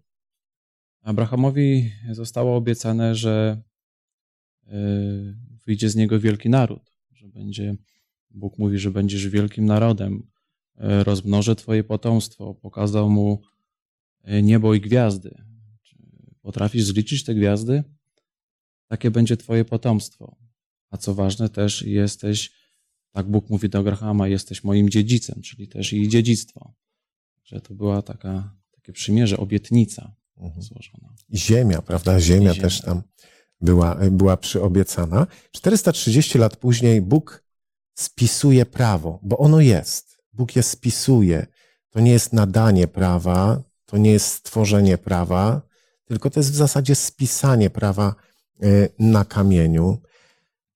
Abrahamowi 1.04 1.92
zostało 2.12 2.56
obiecane, 2.56 3.16
że 3.16 3.62
y, 4.68 4.72
wyjdzie 5.66 5.90
z 5.90 5.96
niego 5.96 6.20
wielki 6.20 6.50
naród, 6.50 6.92
że 7.12 7.28
będzie, 7.28 7.76
Bóg 8.38 8.58
mówi, 8.58 8.80
że 8.80 8.92
będziesz 8.92 9.28
wielkim 9.28 9.66
narodem, 9.66 10.24
y, 10.76 11.04
rozmnożę 11.04 11.56
twoje 11.56 11.84
potomstwo, 11.84 12.54
pokazał 12.54 13.10
mu 13.10 13.42
y, 14.28 14.44
niebo 14.44 14.74
i 14.74 14.82
gwiazdy. 14.82 15.42
Potrafisz 16.42 16.84
zliczyć 16.84 17.24
te 17.24 17.36
gwiazdy? 17.36 17.84
Takie 18.88 19.12
będzie 19.12 19.38
twoje 19.38 19.66
potomstwo. 19.66 20.38
A 20.90 20.98
co 20.98 21.14
ważne, 21.14 21.50
też 21.50 21.82
jesteś, 21.82 22.52
tak 23.12 23.30
Bóg 23.30 23.50
mówi 23.50 23.70
do 23.70 23.80
Abrahama, 23.80 24.28
jesteś 24.28 24.64
moim 24.64 24.90
dziedzicem, 24.90 25.42
czyli 25.42 25.68
też 25.68 25.94
i 25.94 26.08
dziedzictwo. 26.08 26.74
Że 27.44 27.62
to 27.62 27.74
była 27.74 28.02
taka, 28.02 28.56
takie 28.72 28.94
przymierze, 28.94 29.38
obietnica 29.38 30.16
mhm. 30.38 30.62
złożona. 30.62 31.16
Ziemia, 31.34 31.82
prawda? 31.82 32.20
Ziemia, 32.20 32.54
Ziemia, 32.54 32.62
też 32.62 32.82
tam 32.82 33.02
była, 33.62 33.96
była 34.12 34.38
przyobiecana. 34.38 35.28
430 35.52 36.38
lat 36.38 36.58
później 36.58 37.02
Bóg 37.02 37.47
spisuje 37.98 38.66
prawo, 38.66 39.20
bo 39.24 39.38
ono 39.38 39.62
jest. 39.62 40.18
Bóg 40.34 40.56
je 40.56 40.64
spisuje. 40.64 41.48
To 41.90 42.00
nie 42.00 42.12
jest 42.12 42.34
nadanie 42.34 42.88
prawa, 42.88 43.62
to 43.86 43.98
nie 43.98 44.12
jest 44.12 44.28
stworzenie 44.28 44.98
prawa, 44.98 45.62
tylko 46.06 46.30
to 46.30 46.40
jest 46.40 46.52
w 46.52 46.56
zasadzie 46.56 46.96
spisanie 46.96 47.70
prawa 47.70 48.16
e, 48.62 48.66
na 49.00 49.26
kamieniu. 49.26 49.98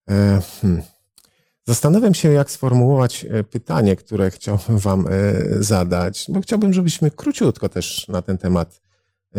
E, 0.10 0.42
hmm. 0.62 0.82
Zastanawiam 1.68 2.14
się, 2.14 2.32
jak 2.32 2.52
sformułować 2.52 3.26
e, 3.30 3.44
pytanie, 3.44 3.96
które 3.96 4.32
chciałbym 4.32 4.78
Wam 4.78 5.06
zadać, 5.60 6.26
bo 6.30 6.42
chciałbym, 6.42 6.74
żebyśmy 6.74 7.12
króciutko 7.12 7.70
też 7.70 8.08
na 8.08 8.22
ten 8.22 8.38
temat 8.38 8.82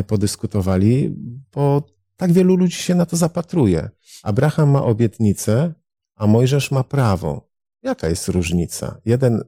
podyskutowali, 0.07 1.15
bo 1.55 1.83
tak 2.17 2.33
wielu 2.33 2.57
ludzi 2.57 2.77
się 2.77 2.95
na 2.95 3.07
to 3.07 3.17
zapatruje. 3.17 3.91
Abraham 4.23 4.71
ma 4.71 4.85
obietnicę, 4.85 5.75
a 6.17 6.27
Mojżesz 6.27 6.71
ma 6.71 6.85
prawo. 6.85 7.52
Jaka 7.83 8.09
jest 8.09 8.29
różnica? 8.29 9.01
Jeden 9.05 9.45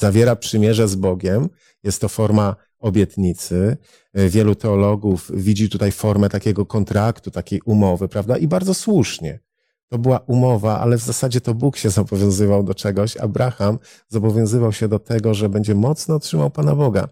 zawiera 0.00 0.36
przymierze 0.36 0.88
z 0.88 0.94
Bogiem, 0.94 1.48
jest 1.82 2.00
to 2.00 2.08
forma 2.08 2.56
obietnicy. 2.78 3.76
Wielu 4.14 4.54
teologów 4.54 5.30
widzi 5.34 5.70
tutaj 5.70 5.92
formę 5.92 6.28
takiego 6.28 6.66
kontraktu, 6.66 7.30
takiej 7.30 7.60
umowy, 7.64 8.08
prawda? 8.08 8.36
I 8.36 8.48
bardzo 8.48 8.74
słusznie. 8.74 9.40
To 9.88 9.98
była 9.98 10.18
umowa, 10.18 10.80
ale 10.80 10.98
w 10.98 11.02
zasadzie 11.02 11.40
to 11.40 11.54
Bóg 11.54 11.76
się 11.76 11.90
zobowiązywał 12.00 12.62
do 12.62 12.74
czegoś. 12.74 13.16
Abraham 13.16 13.78
zobowiązywał 14.08 14.72
się 14.72 14.88
do 14.88 14.98
tego, 14.98 15.34
że 15.34 15.48
będzie 15.48 15.74
mocno 15.74 16.18
trzymał 16.18 16.50
Pana 16.50 16.74
Boga. 16.74 17.08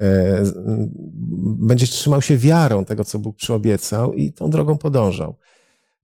E, 0.00 0.42
będzie 1.58 1.86
trzymał 1.86 2.22
się 2.22 2.36
wiarą 2.36 2.84
tego, 2.84 3.04
co 3.04 3.18
Bóg 3.18 3.36
przyobiecał 3.36 4.14
i 4.14 4.32
tą 4.32 4.50
drogą 4.50 4.78
podążał. 4.78 5.36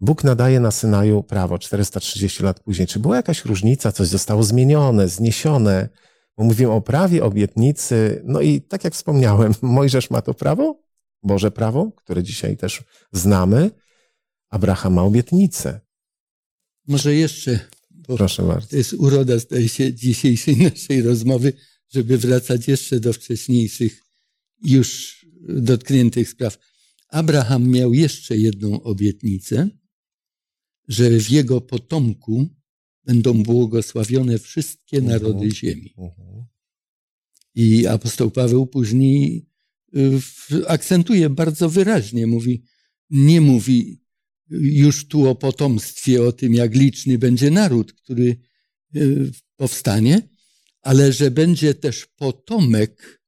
Bóg 0.05 0.25
nadaje 0.25 0.61
na 0.61 0.71
Synaju 0.71 1.23
prawo 1.23 1.59
430 1.59 2.43
lat 2.43 2.61
później. 2.61 2.87
Czy 2.87 2.99
była 2.99 3.17
jakaś 3.17 3.45
różnica? 3.45 3.93
Coś 3.93 4.09
zostało 4.09 4.43
zmienione, 4.43 5.09
zniesione? 5.09 5.89
Bo 6.37 6.45
mówimy 6.45 6.71
o 6.71 6.81
prawie, 6.81 7.25
obietnicy. 7.25 8.23
No 8.25 8.41
i 8.41 8.61
tak 8.61 8.85
jak 8.85 8.95
wspomniałem, 8.95 9.53
Mojżesz 9.62 10.11
ma 10.11 10.23
to 10.23 10.35
prawo, 10.35 10.83
Boże 11.23 11.51
prawo, 11.51 11.93
które 11.97 12.23
dzisiaj 12.23 12.57
też 12.57 12.83
znamy. 13.12 13.71
Abraham 14.51 14.93
ma 14.93 15.03
obietnicę. 15.03 15.81
Może 16.88 17.14
jeszcze, 17.14 17.61
Proszę 18.07 18.43
bardzo. 18.43 18.69
to 18.69 18.77
jest 18.77 18.93
uroda, 18.93 19.35
dzisiejszej 19.93 20.57
naszej 20.71 21.03
rozmowy, 21.03 21.53
żeby 21.88 22.19
wracać 22.19 22.69
jeszcze 22.69 23.01
do 23.01 23.12
wcześniejszych 23.12 24.03
już 24.62 25.19
dotkniętych 25.49 26.29
spraw. 26.29 26.59
Abraham 27.09 27.69
miał 27.69 27.95
jeszcze 27.95 28.37
jedną 28.37 28.83
obietnicę, 28.83 29.69
że 30.88 31.11
w 31.11 31.31
jego 31.31 31.61
potomku 31.61 32.49
będą 33.05 33.42
błogosławione 33.42 34.38
wszystkie 34.38 34.97
mhm. 34.97 35.12
narody 35.12 35.51
ziemi. 35.51 35.94
Mhm. 35.99 36.44
I 37.55 37.87
apostoł 37.87 38.31
Paweł 38.31 38.66
później 38.66 39.47
y, 39.97 40.68
akcentuje 40.68 41.31
bardzo 41.31 41.70
wyraźnie, 41.70 42.27
mówi, 42.27 42.62
nie 43.11 43.40
mówi 43.40 44.01
już 44.51 45.09
tu 45.09 45.29
o 45.29 45.35
potomstwie, 45.35 46.23
o 46.23 46.33
tym, 46.33 46.55
jak 46.55 46.75
liczny 46.75 47.18
będzie 47.18 47.51
naród, 47.51 47.92
który 47.92 48.37
y, 48.97 49.33
powstanie, 49.57 50.29
ale 50.83 51.12
że 51.12 51.31
będzie 51.31 51.75
też 51.75 52.07
potomek, 52.07 53.23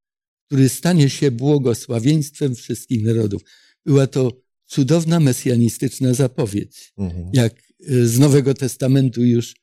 który 0.46 0.68
stanie 0.68 1.10
się 1.10 1.30
błogosławieństwem 1.30 2.54
wszystkich 2.54 3.04
narodów. 3.04 3.42
Była 3.84 4.06
to 4.06 4.45
cudowna 4.66 5.20
mesjanistyczna 5.20 6.14
zapowiedź, 6.14 6.92
mhm. 6.98 7.30
jak 7.32 7.54
y, 7.90 8.08
z 8.08 8.18
Nowego 8.18 8.54
Testamentu 8.54 9.24
już 9.24 9.54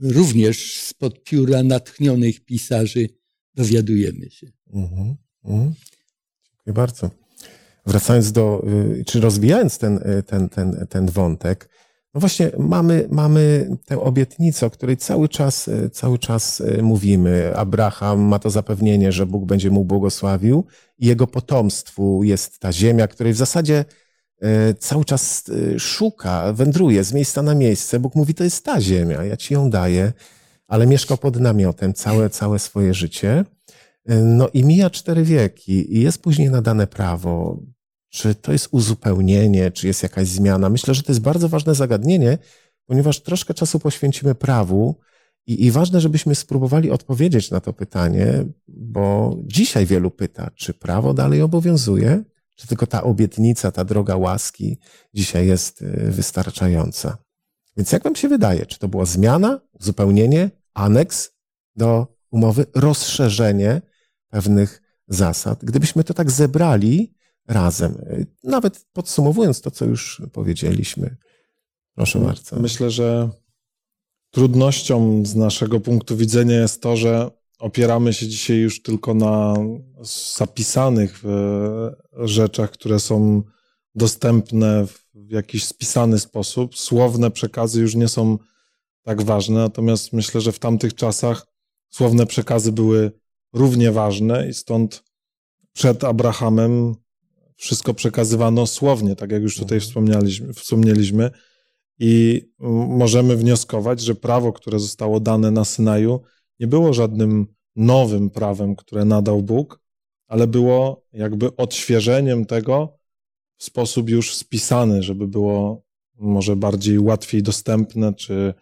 również 0.00 0.80
spod 0.82 1.24
pióra 1.24 1.62
natchnionych 1.62 2.44
pisarzy 2.44 3.08
dowiadujemy 3.54 4.30
się. 4.30 4.52
Mhm. 4.72 5.16
Mhm. 5.44 5.74
Dziękuję 6.56 6.74
bardzo 6.74 7.10
wracając 7.86 8.32
do, 8.32 8.66
y, 8.98 9.04
czy 9.04 9.20
rozwijając 9.20 9.78
ten, 9.78 9.96
y, 9.96 10.22
ten, 10.22 10.48
ten, 10.48 10.86
ten 10.90 11.06
wątek, 11.06 11.68
no 12.14 12.20
właśnie 12.20 12.50
mamy, 12.58 13.08
mamy 13.10 13.70
tę 13.84 14.00
obietnicę, 14.00 14.66
o 14.66 14.70
której 14.70 14.96
cały 14.96 15.28
czas, 15.28 15.68
y, 15.68 15.90
cały 15.90 16.18
czas 16.18 16.62
mówimy. 16.82 17.56
Abraham 17.56 18.20
ma 18.20 18.38
to 18.38 18.50
zapewnienie, 18.50 19.12
że 19.12 19.26
Bóg 19.26 19.44
będzie 19.44 19.70
mu 19.70 19.84
błogosławił 19.84 20.64
i 20.98 21.06
jego 21.06 21.26
potomstwu 21.26 22.24
jest 22.24 22.58
ta 22.58 22.72
ziemia, 22.72 23.08
której 23.08 23.32
w 23.32 23.36
zasadzie 23.36 23.84
cały 24.78 25.04
czas 25.04 25.44
szuka, 25.78 26.52
wędruje 26.52 27.04
z 27.04 27.12
miejsca 27.12 27.42
na 27.42 27.54
miejsce. 27.54 28.00
Bóg 28.00 28.14
mówi, 28.14 28.34
to 28.34 28.44
jest 28.44 28.64
ta 28.64 28.80
ziemia, 28.80 29.24
ja 29.24 29.36
ci 29.36 29.54
ją 29.54 29.70
daję, 29.70 30.12
ale 30.68 30.86
mieszkał 30.86 31.16
pod 31.16 31.40
namiotem 31.40 31.94
całe, 31.94 32.30
całe 32.30 32.58
swoje 32.58 32.94
życie. 32.94 33.44
No 34.24 34.48
i 34.48 34.64
mija 34.64 34.90
cztery 34.90 35.24
wieki 35.24 35.96
i 35.96 36.00
jest 36.00 36.22
później 36.22 36.50
nadane 36.50 36.86
prawo. 36.86 37.62
Czy 38.10 38.34
to 38.34 38.52
jest 38.52 38.68
uzupełnienie, 38.70 39.70
czy 39.70 39.86
jest 39.86 40.02
jakaś 40.02 40.28
zmiana? 40.28 40.68
Myślę, 40.68 40.94
że 40.94 41.02
to 41.02 41.12
jest 41.12 41.22
bardzo 41.22 41.48
ważne 41.48 41.74
zagadnienie, 41.74 42.38
ponieważ 42.86 43.20
troszkę 43.20 43.54
czasu 43.54 43.78
poświęcimy 43.78 44.34
prawu 44.34 45.00
i, 45.46 45.64
i 45.66 45.70
ważne, 45.70 46.00
żebyśmy 46.00 46.34
spróbowali 46.34 46.90
odpowiedzieć 46.90 47.50
na 47.50 47.60
to 47.60 47.72
pytanie, 47.72 48.44
bo 48.68 49.36
dzisiaj 49.44 49.86
wielu 49.86 50.10
pyta, 50.10 50.50
czy 50.54 50.74
prawo 50.74 51.14
dalej 51.14 51.42
obowiązuje, 51.42 52.24
czy 52.56 52.66
tylko 52.66 52.86
ta 52.86 53.02
obietnica, 53.02 53.72
ta 53.72 53.84
droga 53.84 54.16
łaski 54.16 54.78
dzisiaj 55.14 55.46
jest 55.46 55.82
y, 55.82 55.86
wystarczająca. 56.10 57.18
Więc 57.76 57.92
jak 57.92 58.02
wam 58.02 58.16
się 58.16 58.28
wydaje, 58.28 58.66
czy 58.66 58.78
to 58.78 58.88
była 58.88 59.04
zmiana, 59.04 59.60
uzupełnienie, 59.72 60.50
aneks 60.74 61.30
do 61.76 62.06
umowy, 62.30 62.66
rozszerzenie 62.74 63.82
pewnych 64.30 64.82
zasad? 65.08 65.64
Gdybyśmy 65.64 66.04
to 66.04 66.14
tak 66.14 66.30
zebrali, 66.30 67.14
razem. 67.50 68.04
Nawet 68.44 68.86
podsumowując 68.92 69.60
to, 69.60 69.70
co 69.70 69.84
już 69.84 70.22
powiedzieliśmy. 70.32 71.16
Proszę 71.94 72.18
bardzo. 72.20 72.56
Myślę, 72.56 72.90
że 72.90 73.30
trudnością 74.30 75.22
z 75.26 75.34
naszego 75.34 75.80
punktu 75.80 76.16
widzenia 76.16 76.60
jest 76.60 76.82
to, 76.82 76.96
że 76.96 77.30
opieramy 77.58 78.12
się 78.12 78.28
dzisiaj 78.28 78.56
już 78.56 78.82
tylko 78.82 79.14
na 79.14 79.54
zapisanych 80.36 81.22
rzeczach, 82.12 82.70
które 82.70 83.00
są 83.00 83.42
dostępne 83.94 84.86
w 85.14 85.30
jakiś 85.30 85.64
spisany 85.64 86.18
sposób. 86.18 86.76
Słowne 86.76 87.30
przekazy 87.30 87.80
już 87.80 87.94
nie 87.94 88.08
są 88.08 88.38
tak 89.02 89.22
ważne, 89.22 89.60
natomiast 89.60 90.12
myślę, 90.12 90.40
że 90.40 90.52
w 90.52 90.58
tamtych 90.58 90.94
czasach 90.94 91.46
słowne 91.88 92.26
przekazy 92.26 92.72
były 92.72 93.12
równie 93.52 93.92
ważne 93.92 94.48
i 94.48 94.54
stąd 94.54 95.04
przed 95.72 96.04
Abrahamem 96.04 96.94
wszystko 97.60 97.94
przekazywano 97.94 98.66
słownie, 98.66 99.16
tak 99.16 99.32
jak 99.32 99.42
już 99.42 99.54
tutaj 99.54 99.76
mhm. 99.76 99.88
wspomnieliśmy, 99.88 100.52
wspomnieliśmy. 100.52 101.30
I 101.98 102.42
możemy 102.88 103.36
wnioskować, 103.36 104.00
że 104.00 104.14
prawo, 104.14 104.52
które 104.52 104.78
zostało 104.78 105.20
dane 105.20 105.50
na 105.50 105.64
Synaju, 105.64 106.20
nie 106.60 106.66
było 106.66 106.92
żadnym 106.92 107.46
nowym 107.76 108.30
prawem, 108.30 108.76
które 108.76 109.04
nadał 109.04 109.42
Bóg, 109.42 109.80
ale 110.26 110.46
było 110.46 111.06
jakby 111.12 111.56
odświeżeniem 111.56 112.46
tego 112.46 112.98
w 113.56 113.64
sposób 113.64 114.10
już 114.10 114.34
spisany, 114.34 115.02
żeby 115.02 115.28
było 115.28 115.82
może 116.14 116.56
bardziej 116.56 116.98
łatwiej 116.98 117.42
dostępne, 117.42 118.14
czy 118.14 118.54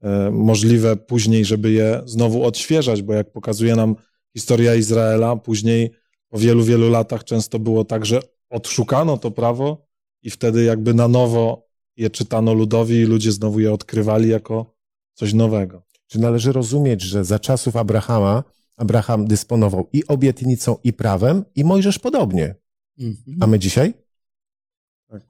e, 0.00 0.30
możliwe 0.30 0.96
później, 0.96 1.44
żeby 1.44 1.72
je 1.72 2.02
znowu 2.04 2.44
odświeżać, 2.44 3.02
bo 3.02 3.12
jak 3.12 3.32
pokazuje 3.32 3.76
nam 3.76 3.96
historia 4.36 4.74
Izraela, 4.74 5.36
później 5.36 5.90
po 6.28 6.38
wielu, 6.38 6.64
wielu 6.64 6.90
latach 6.90 7.24
często 7.24 7.58
było 7.58 7.84
tak, 7.84 8.06
że 8.06 8.31
odszukano 8.52 9.16
to 9.18 9.30
prawo 9.30 9.86
i 10.22 10.30
wtedy 10.30 10.64
jakby 10.64 10.94
na 10.94 11.08
nowo 11.08 11.68
je 11.96 12.10
czytano 12.10 12.54
ludowi 12.54 12.94
i 12.94 13.04
ludzie 13.04 13.32
znowu 13.32 13.60
je 13.60 13.72
odkrywali 13.72 14.28
jako 14.28 14.74
coś 15.14 15.32
nowego. 15.32 15.82
Czy 16.06 16.18
należy 16.20 16.52
rozumieć, 16.52 17.02
że 17.02 17.24
za 17.24 17.38
czasów 17.38 17.76
Abrahama 17.76 18.44
Abraham 18.76 19.26
dysponował 19.26 19.88
i 19.92 20.06
obietnicą, 20.06 20.76
i 20.84 20.92
prawem, 20.92 21.44
i 21.54 21.64
Mojżesz 21.64 21.98
podobnie. 21.98 22.54
Mhm. 22.98 23.38
A 23.40 23.46
my 23.46 23.58
dzisiaj? 23.58 23.94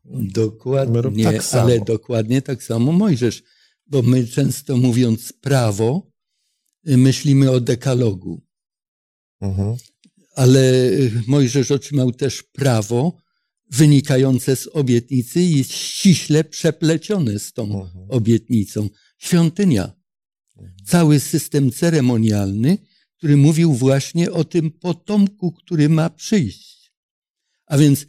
Dokładnie, 0.05 1.25
tak 1.25 1.45
samo. 1.45 1.63
ale 1.63 1.81
dokładnie 1.81 2.43
tak 2.43 2.63
samo 2.63 2.93
Mojżesz, 2.93 3.43
bo 3.87 4.03
my 4.03 4.27
często 4.27 4.77
mówiąc 4.77 5.33
prawo, 5.33 6.11
y, 6.89 6.97
myślimy 6.97 7.51
o 7.51 7.61
dekalogu, 7.61 8.41
Mhm. 9.41 9.77
Ale 10.35 10.61
y, 10.91 11.23
Mojżesz 11.27 11.71
otrzymał 11.71 12.13
też 12.13 12.43
prawo 12.43 13.23
wynikające 13.71 14.57
z 14.57 14.67
obietnicy 14.67 15.41
i 15.43 15.57
jest 15.57 15.73
ściśle 15.73 16.45
przeplecione 16.45 17.39
z 17.39 17.53
tą 17.53 17.63
Mhm. 17.83 18.07
obietnicą. 18.11 18.89
Świątynia. 19.19 19.93
Cały 20.87 21.21
system 21.21 21.73
ceremonialny, 21.73 22.79
który 23.17 23.37
mówił 23.37 23.75
właśnie 23.75 24.33
o 24.33 24.45
tym 24.45 24.71
potomku, 24.71 25.53
który 25.53 25.89
ma 25.89 26.11
przyjść. 26.11 26.93
A 27.67 27.79
więc 27.79 28.07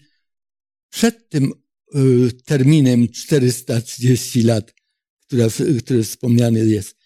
przed 0.89 1.29
tym 1.29 1.53
y, 1.95 2.31
terminem 2.45 3.07
430 3.07 4.41
lat, 4.41 4.73
która, 5.21 5.47
który 5.79 6.03
wspomniany 6.03 6.65
jest, 6.65 6.97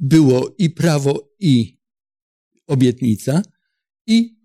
było 0.00 0.54
i 0.58 0.70
prawo, 0.70 1.34
i 1.40 1.78
obietnica, 2.66 3.42
i 4.06 4.35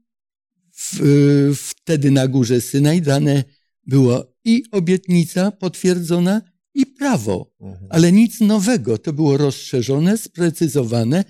wtedy 1.55 2.11
na 2.11 2.27
górze 2.27 2.61
Synaj 2.61 3.01
dane 3.01 3.43
była 3.87 4.23
i 4.45 4.63
obietnica 4.71 5.51
potwierdzona, 5.51 6.41
i 6.73 6.85
prawo 6.85 7.51
Mhm. 7.59 7.87
ale 7.89 8.11
nic 8.11 8.41
nowego. 8.41 8.97
To 8.97 9.13
było 9.13 9.37
rozszerzone, 9.37 10.17
sprecyzowane, 10.17 11.23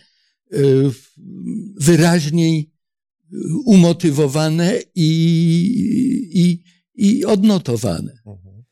y, 0.53 0.57
wyraźniej 1.79 2.71
y, 3.33 3.37
umotywowane 3.65 4.79
i, 4.95 5.09
i, 6.33 6.63
i 6.95 7.25
odnotowane. 7.25 8.13
Mhm. 8.25 8.63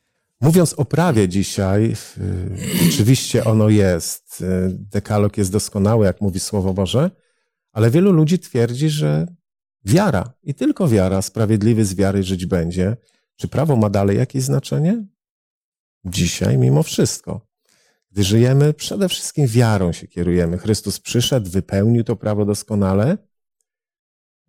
Mówiąc 0.41 0.73
o 0.73 0.85
prawie 0.85 1.27
dzisiaj, 1.29 1.95
oczywiście 2.87 3.43
ono 3.43 3.69
jest, 3.69 4.41
y, 4.41 4.45
dekalog 4.91 5.37
jest 5.37 5.51
doskonały, 5.51 6.05
jak 6.05 6.21
mówi 6.21 6.39
Słowo 6.39 6.73
Boże, 6.73 7.11
ale 7.71 7.91
wielu 7.91 8.11
ludzi 8.11 8.39
twierdzi, 8.39 8.89
że 8.89 9.27
wiara 9.85 10.33
i 10.43 10.53
tylko 10.53 10.87
wiara, 10.87 11.21
sprawiedliwy 11.21 11.85
z 11.85 11.95
wiary 11.95 12.23
żyć 12.23 12.45
będzie. 12.45 12.97
Czy 13.35 13.47
prawo 13.47 13.75
ma 13.75 13.89
dalej 13.89 14.17
jakieś 14.17 14.43
znaczenie? 14.43 15.05
Dzisiaj, 16.05 16.57
mimo 16.57 16.83
wszystko. 16.83 17.49
Gdy 18.11 18.23
żyjemy, 18.23 18.73
przede 18.73 19.09
wszystkim 19.09 19.47
wiarą 19.47 19.91
się 19.91 20.07
kierujemy. 20.07 20.57
Chrystus 20.57 20.99
przyszedł, 20.99 21.49
wypełnił 21.49 22.03
to 22.03 22.15
prawo 22.15 22.45
doskonale. 22.45 23.17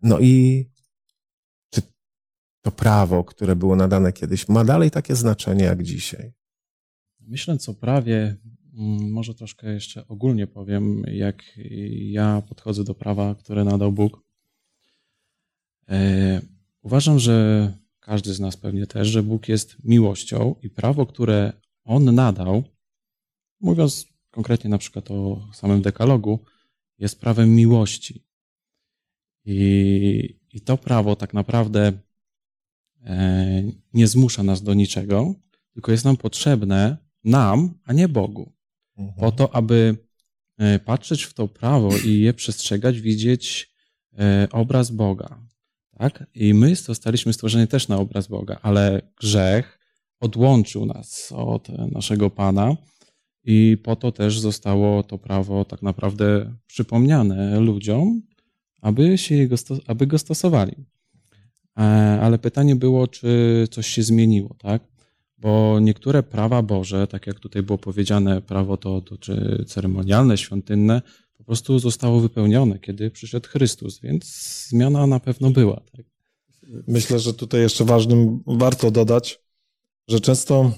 No 0.01 0.19
i 0.19 0.65
czy 1.69 1.81
to 2.61 2.71
prawo, 2.71 3.23
które 3.23 3.55
było 3.55 3.75
nadane 3.75 4.13
kiedyś, 4.13 4.47
ma 4.47 4.63
dalej 4.63 4.91
takie 4.91 5.15
znaczenie 5.15 5.63
jak 5.63 5.83
dzisiaj? 5.83 6.33
Myśląc 7.19 7.69
o 7.69 7.73
prawie, 7.73 8.37
mm, 8.73 9.11
może 9.11 9.35
troszkę 9.35 9.73
jeszcze 9.73 10.07
ogólnie 10.07 10.47
powiem, 10.47 11.03
jak 11.07 11.43
ja 11.89 12.41
podchodzę 12.49 12.83
do 12.83 12.95
prawa, 12.95 13.35
które 13.35 13.63
nadał 13.63 13.91
Bóg. 13.91 14.30
E, 15.91 16.41
Uważam, 16.81 17.19
że 17.19 17.73
każdy 17.99 18.33
z 18.33 18.39
nas 18.39 18.57
pewnie 18.57 18.87
też, 18.87 19.07
że 19.07 19.23
Bóg 19.23 19.47
jest 19.49 19.77
miłością 19.83 20.55
i 20.63 20.69
prawo, 20.69 21.05
które 21.05 21.53
On 21.83 22.15
nadał, 22.15 22.63
mówiąc 23.59 24.07
konkretnie 24.31 24.69
na 24.69 24.77
przykład 24.77 25.11
o 25.11 25.47
samym 25.53 25.81
dekalogu, 25.81 26.39
jest 26.97 27.19
prawem 27.19 27.55
miłości. 27.55 28.23
I, 29.45 30.39
i 30.53 30.61
to 30.61 30.77
prawo 30.77 31.15
tak 31.15 31.33
naprawdę 31.33 31.93
e, 33.03 33.63
nie 33.93 34.07
zmusza 34.07 34.43
nas 34.43 34.63
do 34.63 34.73
niczego, 34.73 35.35
tylko 35.73 35.91
jest 35.91 36.05
nam 36.05 36.17
potrzebne, 36.17 36.97
nam, 37.23 37.73
a 37.83 37.93
nie 37.93 38.07
Bogu. 38.07 38.53
Po 39.17 39.31
to, 39.31 39.55
aby 39.55 39.97
e, 40.57 40.79
patrzeć 40.79 41.23
w 41.23 41.33
to 41.33 41.47
prawo 41.47 41.97
i 41.97 42.19
je 42.19 42.33
przestrzegać, 42.33 42.99
widzieć 42.99 43.71
obraz 44.51 44.91
Boga. 44.91 45.50
Tak? 46.01 46.23
I 46.35 46.53
my 46.53 46.75
zostaliśmy 46.75 47.33
stworzeni 47.33 47.67
też 47.67 47.87
na 47.87 47.97
obraz 47.97 48.27
Boga, 48.27 48.59
ale 48.61 49.01
grzech 49.21 49.79
odłączył 50.19 50.85
nas 50.85 51.31
od 51.35 51.69
naszego 51.69 52.29
Pana 52.29 52.75
i 53.43 53.77
po 53.83 53.95
to 53.95 54.11
też 54.11 54.39
zostało 54.39 55.03
to 55.03 55.17
prawo 55.17 55.65
tak 55.65 55.81
naprawdę 55.81 56.55
przypomniane 56.67 57.59
ludziom, 57.59 58.21
aby, 58.81 59.17
się 59.17 59.47
aby 59.87 60.07
go 60.07 60.19
stosowali. 60.19 60.75
E, 61.77 61.81
Ale 62.21 62.39
pytanie 62.39 62.75
było, 62.75 63.07
czy 63.07 63.67
coś 63.71 63.87
się 63.87 64.03
zmieniło, 64.03 64.55
tak? 64.57 64.81
Bo 65.37 65.79
niektóre 65.79 66.23
prawa 66.23 66.61
Boże, 66.61 67.07
tak 67.07 67.27
jak 67.27 67.39
tutaj 67.39 67.63
było 67.63 67.77
powiedziane, 67.77 68.41
prawo 68.41 68.77
to, 68.77 69.01
to 69.01 69.17
czy 69.17 69.65
ceremonialne, 69.67 70.37
świątynne, 70.37 71.01
po 71.41 71.45
prostu 71.45 71.79
zostało 71.79 72.19
wypełnione, 72.19 72.79
kiedy 72.79 73.11
przyszedł 73.11 73.49
Chrystus, 73.49 73.99
więc 73.99 74.25
zmiana 74.67 75.07
na 75.07 75.19
pewno 75.19 75.51
była. 75.51 75.81
Tak? 75.91 76.05
Myślę, 76.87 77.19
że 77.19 77.33
tutaj 77.33 77.61
jeszcze 77.61 77.85
ważnym 77.85 78.43
warto 78.47 78.91
dodać, 78.91 79.41
że 80.07 80.19
często, 80.19 80.71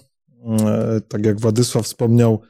e, 0.59 1.01
tak 1.07 1.25
jak 1.25 1.39
Władysław 1.39 1.85
wspomniał, 1.85 2.41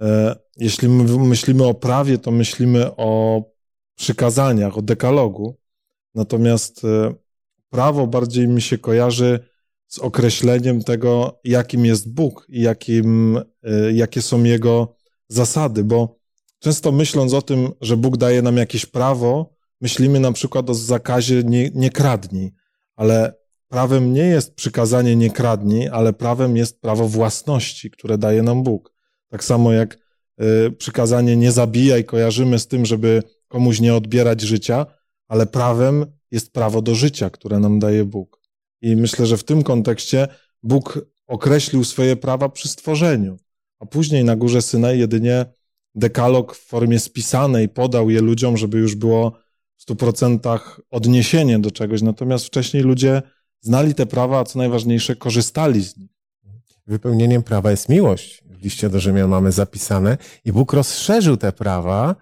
e, 0.00 0.36
jeśli 0.56 0.88
my 0.88 1.18
myślimy 1.18 1.64
o 1.64 1.74
prawie, 1.74 2.18
to 2.18 2.30
myślimy 2.30 2.96
o 2.96 3.42
przykazaniach, 3.94 4.78
o 4.78 4.82
dekalogu. 4.82 5.56
Natomiast 6.14 6.84
e, 6.84 7.14
prawo 7.70 8.06
bardziej 8.06 8.48
mi 8.48 8.62
się 8.62 8.78
kojarzy 8.78 9.40
z 9.86 9.98
określeniem 9.98 10.82
tego, 10.82 11.40
jakim 11.44 11.84
jest 11.84 12.14
Bóg 12.14 12.46
i 12.48 12.60
jakim, 12.60 13.38
jakie 13.92 14.22
są 14.22 14.44
jego 14.44 14.96
zasady, 15.28 15.84
bo 15.84 16.21
często 16.62 16.92
myśląc 16.92 17.34
o 17.34 17.42
tym, 17.42 17.68
że 17.80 17.96
Bóg 17.96 18.16
daje 18.16 18.42
nam 18.42 18.56
jakieś 18.56 18.86
prawo, 18.86 19.54
myślimy 19.80 20.20
na 20.20 20.32
przykład 20.32 20.70
o 20.70 20.74
zakazie 20.74 21.42
nie, 21.42 21.70
nie 21.74 21.90
kradnij, 21.90 22.52
ale 22.96 23.34
prawem 23.68 24.12
nie 24.12 24.22
jest 24.22 24.54
przykazanie 24.54 25.16
nie 25.16 25.30
kradnij, 25.30 25.88
ale 25.88 26.12
prawem 26.12 26.56
jest 26.56 26.80
prawo 26.80 27.08
własności, 27.08 27.90
które 27.90 28.18
daje 28.18 28.42
nam 28.42 28.62
Bóg. 28.62 28.92
Tak 29.28 29.44
samo 29.44 29.72
jak 29.72 29.98
y, 30.42 30.72
przykazanie 30.72 31.36
nie 31.36 31.52
zabijaj 31.52 32.04
kojarzymy 32.04 32.58
z 32.58 32.66
tym, 32.66 32.86
żeby 32.86 33.22
komuś 33.48 33.80
nie 33.80 33.94
odbierać 33.94 34.40
życia, 34.40 34.86
ale 35.28 35.46
prawem 35.46 36.06
jest 36.30 36.52
prawo 36.52 36.82
do 36.82 36.94
życia, 36.94 37.30
które 37.30 37.58
nam 37.58 37.78
daje 37.78 38.04
Bóg. 38.04 38.40
I 38.80 38.96
myślę, 38.96 39.26
że 39.26 39.36
w 39.36 39.44
tym 39.44 39.62
kontekście 39.62 40.28
Bóg 40.62 41.06
określił 41.26 41.84
swoje 41.84 42.16
prawa 42.16 42.48
przy 42.48 42.68
stworzeniu, 42.68 43.36
a 43.78 43.86
później 43.86 44.24
na 44.24 44.36
górze 44.36 44.62
Synaj 44.62 44.98
jedynie 44.98 45.46
dekalog 45.94 46.56
w 46.56 46.66
formie 46.66 46.98
spisanej 46.98 47.68
podał 47.68 48.10
je 48.10 48.20
ludziom, 48.20 48.56
żeby 48.56 48.78
już 48.78 48.94
było 48.94 49.32
w 49.76 49.82
stu 49.82 49.96
procentach 49.96 50.80
odniesienie 50.90 51.58
do 51.58 51.70
czegoś. 51.70 52.02
Natomiast 52.02 52.46
wcześniej 52.46 52.82
ludzie 52.82 53.22
znali 53.60 53.94
te 53.94 54.06
prawa, 54.06 54.38
a 54.38 54.44
co 54.44 54.58
najważniejsze, 54.58 55.16
korzystali 55.16 55.84
z 55.84 55.96
nich. 55.96 56.10
Wypełnieniem 56.86 57.42
prawa 57.42 57.70
jest 57.70 57.88
miłość. 57.88 58.42
W 58.44 58.64
liście 58.64 58.88
do 58.88 59.00
Rzymian 59.00 59.30
mamy 59.30 59.52
zapisane 59.52 60.18
i 60.44 60.52
Bóg 60.52 60.72
rozszerzył 60.72 61.36
te 61.36 61.52
prawa, 61.52 62.16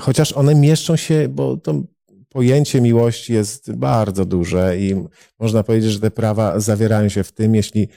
chociaż 0.00 0.32
one 0.32 0.54
mieszczą 0.54 0.96
się, 0.96 1.28
bo 1.28 1.56
to 1.56 1.82
pojęcie 2.28 2.80
miłości 2.80 3.32
jest 3.32 3.72
bardzo 3.72 4.24
duże 4.24 4.78
i 4.78 4.94
można 5.38 5.62
powiedzieć, 5.62 5.92
że 5.92 6.00
te 6.00 6.10
prawa 6.10 6.60
zawierają 6.60 7.08
się 7.08 7.24
w 7.24 7.32
tym, 7.32 7.54
jeśli 7.54 7.88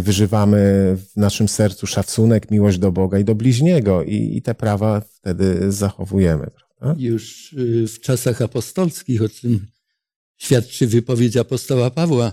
wyżywamy 0.00 0.56
w 0.96 1.16
naszym 1.16 1.48
sercu 1.48 1.86
szacunek, 1.86 2.50
miłość 2.50 2.78
do 2.78 2.92
Boga 2.92 3.18
i 3.18 3.24
do 3.24 3.34
bliźniego 3.34 4.02
i, 4.02 4.36
i 4.36 4.42
te 4.42 4.54
prawa 4.54 5.00
wtedy 5.00 5.72
zachowujemy. 5.72 6.50
Prawda? 6.78 7.02
Już 7.02 7.52
y, 7.52 7.86
w 7.88 8.00
czasach 8.00 8.42
apostolskich, 8.42 9.22
o 9.22 9.28
czym 9.28 9.66
świadczy 10.36 10.86
wypowiedź 10.86 11.36
apostoła 11.36 11.90
Pawła 11.90 12.32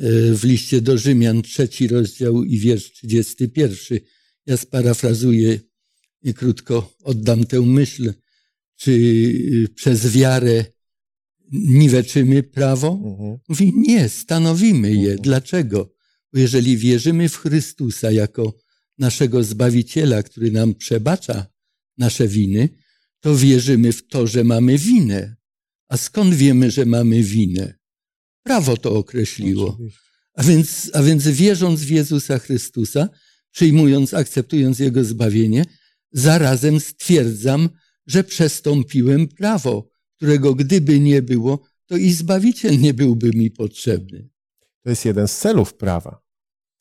y, 0.00 0.36
w 0.36 0.44
liście 0.44 0.80
do 0.80 0.98
Rzymian, 0.98 1.42
trzeci 1.42 1.88
rozdział 1.88 2.44
i 2.44 2.58
wiersz 2.58 2.92
31. 2.92 3.98
Ja 4.46 4.56
sparafrazuję 4.56 5.60
i 6.22 6.34
krótko 6.34 6.92
oddam 7.04 7.44
tę 7.44 7.60
myśl. 7.60 8.12
Czy 8.76 8.92
y, 8.92 9.68
przez 9.74 10.12
wiarę 10.12 10.64
niweczymy 11.52 12.42
prawo? 12.42 13.00
Mhm. 13.04 13.38
Mówi, 13.48 13.72
nie, 13.76 14.08
stanowimy 14.08 14.94
je. 14.94 15.10
Mhm. 15.10 15.18
Dlaczego? 15.22 15.95
Jeżeli 16.36 16.76
wierzymy 16.76 17.28
w 17.28 17.36
Chrystusa 17.36 18.12
jako 18.12 18.54
naszego 18.98 19.42
Zbawiciela, 19.44 20.22
który 20.22 20.50
nam 20.50 20.74
przebacza 20.74 21.46
nasze 21.98 22.28
winy, 22.28 22.68
to 23.20 23.36
wierzymy 23.36 23.92
w 23.92 24.08
to, 24.08 24.26
że 24.26 24.44
mamy 24.44 24.78
winę. 24.78 25.36
A 25.88 25.96
skąd 25.96 26.34
wiemy, 26.34 26.70
że 26.70 26.84
mamy 26.84 27.22
winę? 27.22 27.74
Prawo 28.42 28.76
to 28.76 28.96
określiło. 28.96 29.78
A 30.34 30.42
więc, 30.42 30.90
a 30.94 31.02
więc 31.02 31.28
wierząc 31.28 31.80
w 31.80 31.90
Jezusa 31.90 32.38
Chrystusa, 32.38 33.08
przyjmując, 33.50 34.14
akceptując 34.14 34.78
Jego 34.78 35.04
zbawienie, 35.04 35.64
zarazem 36.12 36.80
stwierdzam, 36.80 37.68
że 38.06 38.24
przestąpiłem 38.24 39.28
prawo, 39.28 39.88
którego 40.16 40.54
gdyby 40.54 41.00
nie 41.00 41.22
było, 41.22 41.64
to 41.86 41.96
i 41.96 42.12
Zbawiciel 42.12 42.80
nie 42.80 42.94
byłby 42.94 43.30
mi 43.30 43.50
potrzebny. 43.50 44.28
To 44.82 44.90
jest 44.90 45.04
jeden 45.04 45.28
z 45.28 45.38
celów 45.38 45.74
prawa. 45.74 46.25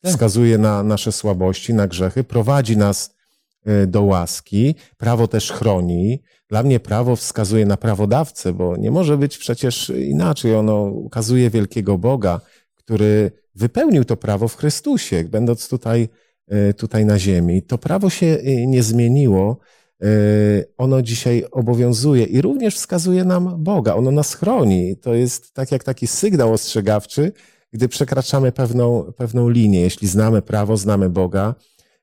Tak. 0.05 0.13
Wskazuje 0.13 0.57
na 0.57 0.83
nasze 0.83 1.11
słabości, 1.11 1.73
na 1.73 1.87
grzechy, 1.87 2.23
prowadzi 2.23 2.77
nas 2.77 3.15
e, 3.65 3.87
do 3.87 4.03
łaski. 4.03 4.75
Prawo 4.97 5.27
też 5.27 5.51
chroni. 5.51 6.21
Dla 6.49 6.63
mnie 6.63 6.79
prawo 6.79 7.15
wskazuje 7.15 7.65
na 7.65 7.77
prawodawcę, 7.77 8.53
bo 8.53 8.77
nie 8.77 8.91
może 8.91 9.17
być 9.17 9.37
przecież 9.37 9.89
inaczej. 9.89 10.55
Ono 10.55 10.83
ukazuje 10.83 11.49
wielkiego 11.49 11.97
Boga, 11.97 12.41
który 12.75 13.31
wypełnił 13.55 14.05
to 14.05 14.17
prawo 14.17 14.47
w 14.47 14.55
Chrystusie, 14.55 15.23
będąc 15.23 15.69
tutaj, 15.69 16.09
e, 16.47 16.73
tutaj 16.73 17.05
na 17.05 17.19
ziemi. 17.19 17.63
To 17.63 17.77
prawo 17.77 18.09
się 18.09 18.25
e, 18.25 18.67
nie 18.67 18.83
zmieniło. 18.83 19.57
Ono 20.77 21.01
dzisiaj 21.01 21.45
obowiązuje 21.51 22.23
i 22.23 22.41
również 22.41 22.75
wskazuje 22.75 23.23
nam 23.23 23.63
Boga. 23.63 23.95
Ono 23.95 24.11
nas 24.11 24.33
chroni. 24.33 24.97
To 24.97 25.13
jest 25.13 25.53
tak 25.53 25.71
jak 25.71 25.83
taki 25.83 26.07
sygnał 26.07 26.53
ostrzegawczy, 26.53 27.31
gdy 27.75 27.87
przekraczamy 27.87 28.51
pewną, 28.51 29.13
pewną 29.17 29.49
linię, 29.49 29.81
jeśli 29.81 30.07
znamy 30.07 30.41
prawo, 30.41 30.77
znamy 30.77 31.09
Boga, 31.09 31.55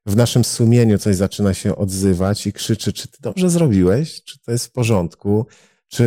w 0.06 0.16
naszym 0.16 0.44
sumieniu 0.44 0.98
coś 0.98 1.16
zaczyna 1.16 1.54
się 1.54 1.76
odzywać 1.76 2.46
i 2.46 2.52
krzyczy, 2.52 2.92
czy 2.92 3.08
ty 3.08 3.18
dobrze 3.20 3.50
zrobiłeś, 3.50 4.24
czy 4.24 4.38
to 4.38 4.52
jest 4.52 4.66
w 4.66 4.72
porządku, 4.72 5.46
czy 5.88 6.04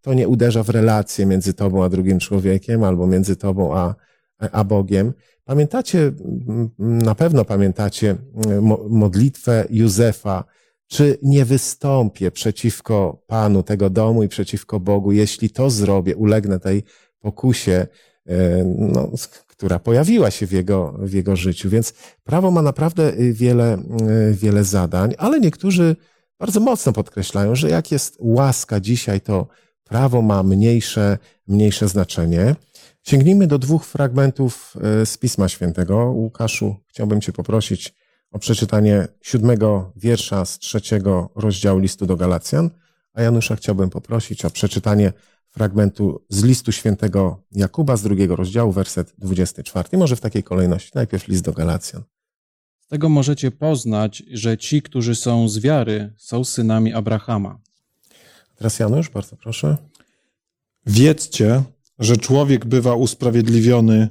to 0.00 0.14
nie 0.14 0.28
uderza 0.28 0.62
w 0.62 0.68
relacje 0.68 1.26
między 1.26 1.54
tobą 1.54 1.84
a 1.84 1.88
drugim 1.88 2.18
człowiekiem, 2.18 2.84
albo 2.84 3.06
między 3.06 3.36
tobą 3.36 3.76
a, 3.76 3.94
a 4.38 4.64
Bogiem. 4.64 5.12
Pamiętacie, 5.44 6.12
na 6.78 7.14
pewno 7.14 7.44
pamiętacie 7.44 8.16
modlitwę 8.88 9.66
Józefa, 9.70 10.44
czy 10.86 11.18
nie 11.22 11.44
wystąpię 11.44 12.30
przeciwko 12.30 13.22
Panu 13.26 13.62
tego 13.62 13.90
domu 13.90 14.22
i 14.22 14.28
przeciwko 14.28 14.80
Bogu, 14.80 15.12
jeśli 15.12 15.50
to 15.50 15.70
zrobię, 15.70 16.16
ulegnę 16.16 16.60
tej 16.60 16.82
pokusie, 17.20 17.86
no, 18.78 19.10
która 19.46 19.78
pojawiła 19.78 20.30
się 20.30 20.46
w 20.46 20.52
jego, 20.52 20.94
w 20.98 21.12
jego 21.12 21.36
życiu. 21.36 21.70
Więc 21.70 21.94
prawo 22.24 22.50
ma 22.50 22.62
naprawdę 22.62 23.12
wiele, 23.32 23.72
e, 23.74 24.32
wiele 24.32 24.64
zadań, 24.64 25.14
ale 25.18 25.40
niektórzy 25.40 25.96
bardzo 26.38 26.60
mocno 26.60 26.92
podkreślają, 26.92 27.54
że 27.54 27.70
jak 27.70 27.92
jest 27.92 28.16
łaska 28.20 28.80
dzisiaj, 28.80 29.20
to 29.20 29.46
prawo 29.84 30.22
ma 30.22 30.42
mniejsze, 30.42 31.18
mniejsze 31.48 31.88
znaczenie. 31.88 32.56
Sięgnijmy 33.02 33.46
do 33.46 33.58
dwóch 33.58 33.84
fragmentów 33.84 34.74
e, 35.02 35.06
z 35.06 35.18
Pisma 35.18 35.48
Świętego. 35.48 35.96
Łukaszu, 35.96 36.76
chciałbym 36.86 37.20
Cię 37.20 37.32
poprosić 37.32 37.94
o 38.32 38.38
przeczytanie 38.38 39.08
siódmego 39.22 39.92
wiersza 39.96 40.44
z 40.44 40.58
trzeciego 40.58 41.30
rozdziału 41.34 41.78
listu 41.78 42.06
do 42.06 42.16
Galacjan, 42.16 42.70
a 43.14 43.22
Janusza 43.22 43.56
chciałbym 43.56 43.90
poprosić 43.90 44.44
o 44.44 44.50
przeczytanie 44.50 45.12
fragmentu 45.56 46.24
z 46.28 46.44
listu 46.44 46.72
świętego 46.72 47.44
Jakuba 47.52 47.96
z 47.96 48.02
drugiego 48.02 48.36
rozdziału, 48.36 48.72
werset 48.72 49.14
24. 49.18 49.98
Może 49.98 50.16
w 50.16 50.20
takiej 50.20 50.42
kolejności. 50.42 50.90
Najpierw 50.94 51.28
list 51.28 51.44
do 51.44 51.52
Galacjan. 51.52 52.02
Z 52.80 52.86
tego 52.86 53.08
możecie 53.08 53.50
poznać, 53.50 54.22
że 54.30 54.58
ci, 54.58 54.82
którzy 54.82 55.14
są 55.14 55.48
z 55.48 55.58
wiary, 55.58 56.12
są 56.16 56.44
synami 56.44 56.92
Abrahama. 56.92 57.60
Teraz 58.56 58.78
Janusz, 58.78 59.10
bardzo 59.10 59.36
proszę. 59.36 59.76
Wiedzcie, 60.86 61.62
że 61.98 62.16
człowiek 62.16 62.64
bywa 62.64 62.94
usprawiedliwiony 62.94 64.08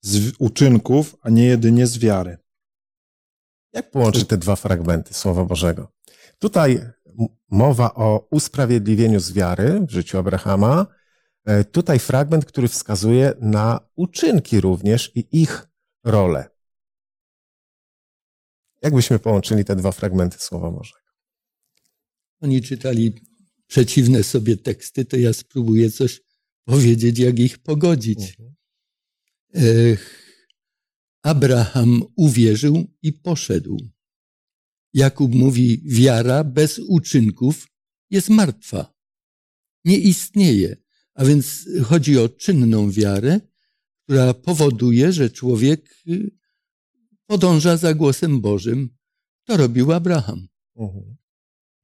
z 0.00 0.32
uczynków, 0.38 1.16
a 1.22 1.30
nie 1.30 1.44
jedynie 1.44 1.86
z 1.86 1.98
wiary. 1.98 2.38
Jak 3.72 3.90
połączyć 3.90 4.28
te 4.28 4.36
dwa 4.36 4.56
fragmenty 4.56 5.14
Słowa 5.14 5.44
Bożego? 5.44 5.88
Tutaj 6.38 6.80
mowa 7.54 7.94
o 7.94 8.28
usprawiedliwieniu 8.30 9.20
z 9.20 9.32
wiary 9.32 9.80
w 9.88 9.90
życiu 9.90 10.18
Abrahama. 10.18 10.86
E, 11.44 11.64
tutaj 11.64 11.98
fragment, 11.98 12.44
który 12.44 12.68
wskazuje 12.68 13.32
na 13.40 13.80
uczynki 13.96 14.60
również 14.60 15.12
i 15.14 15.26
ich 15.42 15.68
rolę. 16.04 16.50
Jakbyśmy 18.82 19.18
połączyli 19.18 19.64
te 19.64 19.76
dwa 19.76 19.92
fragmenty 19.92 20.38
Słowa 20.38 20.70
Bożego? 20.70 20.98
Oni 22.40 22.62
czytali 22.62 23.12
przeciwne 23.66 24.22
sobie 24.22 24.56
teksty, 24.56 25.04
to 25.04 25.16
ja 25.16 25.32
spróbuję 25.32 25.90
coś 25.90 26.20
powiedzieć, 26.64 27.18
jak 27.18 27.38
ich 27.38 27.58
pogodzić. 27.58 28.36
Mhm. 29.54 29.96
Abraham 31.22 32.02
uwierzył 32.16 32.84
i 33.02 33.12
poszedł. 33.12 33.93
Jakub 34.94 35.34
mówi, 35.34 35.82
wiara 35.84 36.44
bez 36.44 36.78
uczynków 36.78 37.68
jest 38.10 38.28
martwa. 38.28 38.94
Nie 39.84 39.98
istnieje. 39.98 40.76
A 41.14 41.24
więc 41.24 41.68
chodzi 41.84 42.18
o 42.18 42.28
czynną 42.28 42.90
wiarę, 42.90 43.40
która 44.04 44.34
powoduje, 44.34 45.12
że 45.12 45.30
człowiek 45.30 45.94
y, 46.08 46.30
podąża 47.26 47.76
za 47.76 47.94
głosem 47.94 48.40
Bożym. 48.40 48.96
To 49.44 49.56
robił 49.56 49.92
Abraham. 49.92 50.48
Mhm. 50.76 51.16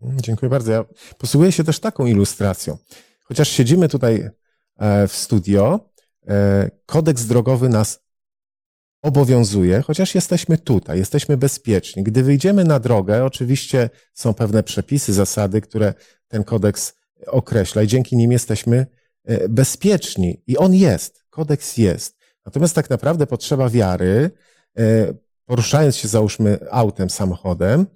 Dziękuję 0.02 0.50
bardzo. 0.50 0.72
Ja 0.72 0.84
posługuję 1.18 1.52
się 1.52 1.64
też 1.64 1.80
taką 1.80 2.06
ilustracją. 2.06 2.78
Chociaż 3.22 3.48
siedzimy 3.48 3.88
tutaj 3.88 4.30
e, 4.76 5.08
w 5.08 5.16
studio, 5.16 5.90
e, 6.28 6.70
kodeks 6.86 7.24
drogowy 7.24 7.68
nas 7.68 8.00
obowiązuje, 9.02 9.82
chociaż 9.82 10.14
jesteśmy 10.14 10.58
tutaj, 10.58 10.98
jesteśmy 10.98 11.36
bezpieczni. 11.36 12.02
Gdy 12.02 12.22
wyjdziemy 12.22 12.64
na 12.64 12.80
drogę, 12.80 13.24
oczywiście 13.24 13.90
są 14.14 14.34
pewne 14.34 14.62
przepisy, 14.62 15.12
zasady, 15.12 15.60
które 15.60 15.94
ten 16.28 16.44
kodeks 16.44 16.92
określa 17.26 17.82
i 17.82 17.86
dzięki 17.86 18.16
nim 18.16 18.32
jesteśmy 18.32 18.86
e, 19.24 19.48
bezpieczni. 19.48 20.42
I 20.46 20.58
on 20.58 20.74
jest, 20.74 21.24
kodeks 21.30 21.76
jest. 21.76 22.16
Natomiast 22.46 22.74
tak 22.74 22.90
naprawdę 22.90 23.26
potrzeba 23.26 23.68
wiary, 23.68 24.30
e, 24.78 25.14
poruszając 25.44 25.96
się 25.96 26.08
załóżmy 26.08 26.58
autem, 26.70 27.10
samochodem, 27.10 27.86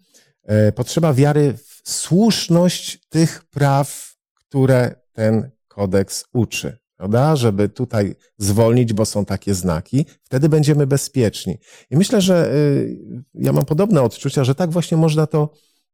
e, 0.42 0.72
potrzeba 0.72 1.14
wiary 1.14 1.52
w 1.52 1.90
słuszność 1.90 3.08
tych 3.08 3.44
praw, 3.44 4.16
które 4.34 4.94
ten 5.12 5.50
kodeks 5.68 6.24
uczy 6.32 6.83
prawda? 7.04 7.36
Żeby 7.36 7.68
tutaj 7.68 8.14
zwolnić, 8.38 8.92
bo 8.92 9.04
są 9.04 9.24
takie 9.24 9.54
znaki, 9.54 10.06
wtedy 10.22 10.48
będziemy 10.48 10.86
bezpieczni. 10.86 11.58
I 11.90 11.96
myślę, 11.96 12.20
że 12.20 12.54
y, 12.54 13.24
ja 13.34 13.52
mam 13.52 13.64
podobne 13.64 14.02
odczucia, 14.02 14.44
że 14.44 14.54
tak 14.54 14.70
właśnie 14.70 14.96
można 14.96 15.26
to 15.26 15.50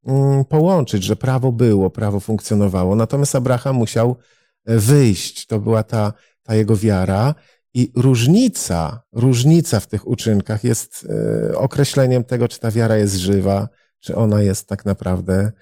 mm, 0.06 0.44
połączyć, 0.44 1.04
że 1.04 1.16
prawo 1.16 1.52
było, 1.52 1.90
prawo 1.90 2.20
funkcjonowało, 2.20 2.96
natomiast 2.96 3.34
Abraham 3.34 3.76
musiał 3.76 4.16
e, 4.66 4.78
wyjść. 4.78 5.46
To 5.46 5.58
była 5.60 5.82
ta, 5.82 6.12
ta 6.42 6.54
jego 6.54 6.76
wiara. 6.76 7.34
I 7.74 7.92
różnica, 7.96 9.02
różnica 9.12 9.80
w 9.80 9.86
tych 9.86 10.08
uczynkach 10.08 10.64
jest 10.64 11.06
e, 11.50 11.58
określeniem 11.58 12.24
tego, 12.24 12.48
czy 12.48 12.60
ta 12.60 12.70
wiara 12.70 12.96
jest 12.96 13.14
żywa, 13.14 13.68
czy 14.00 14.16
ona 14.16 14.42
jest 14.42 14.68
tak 14.68 14.84
naprawdę 14.84 15.52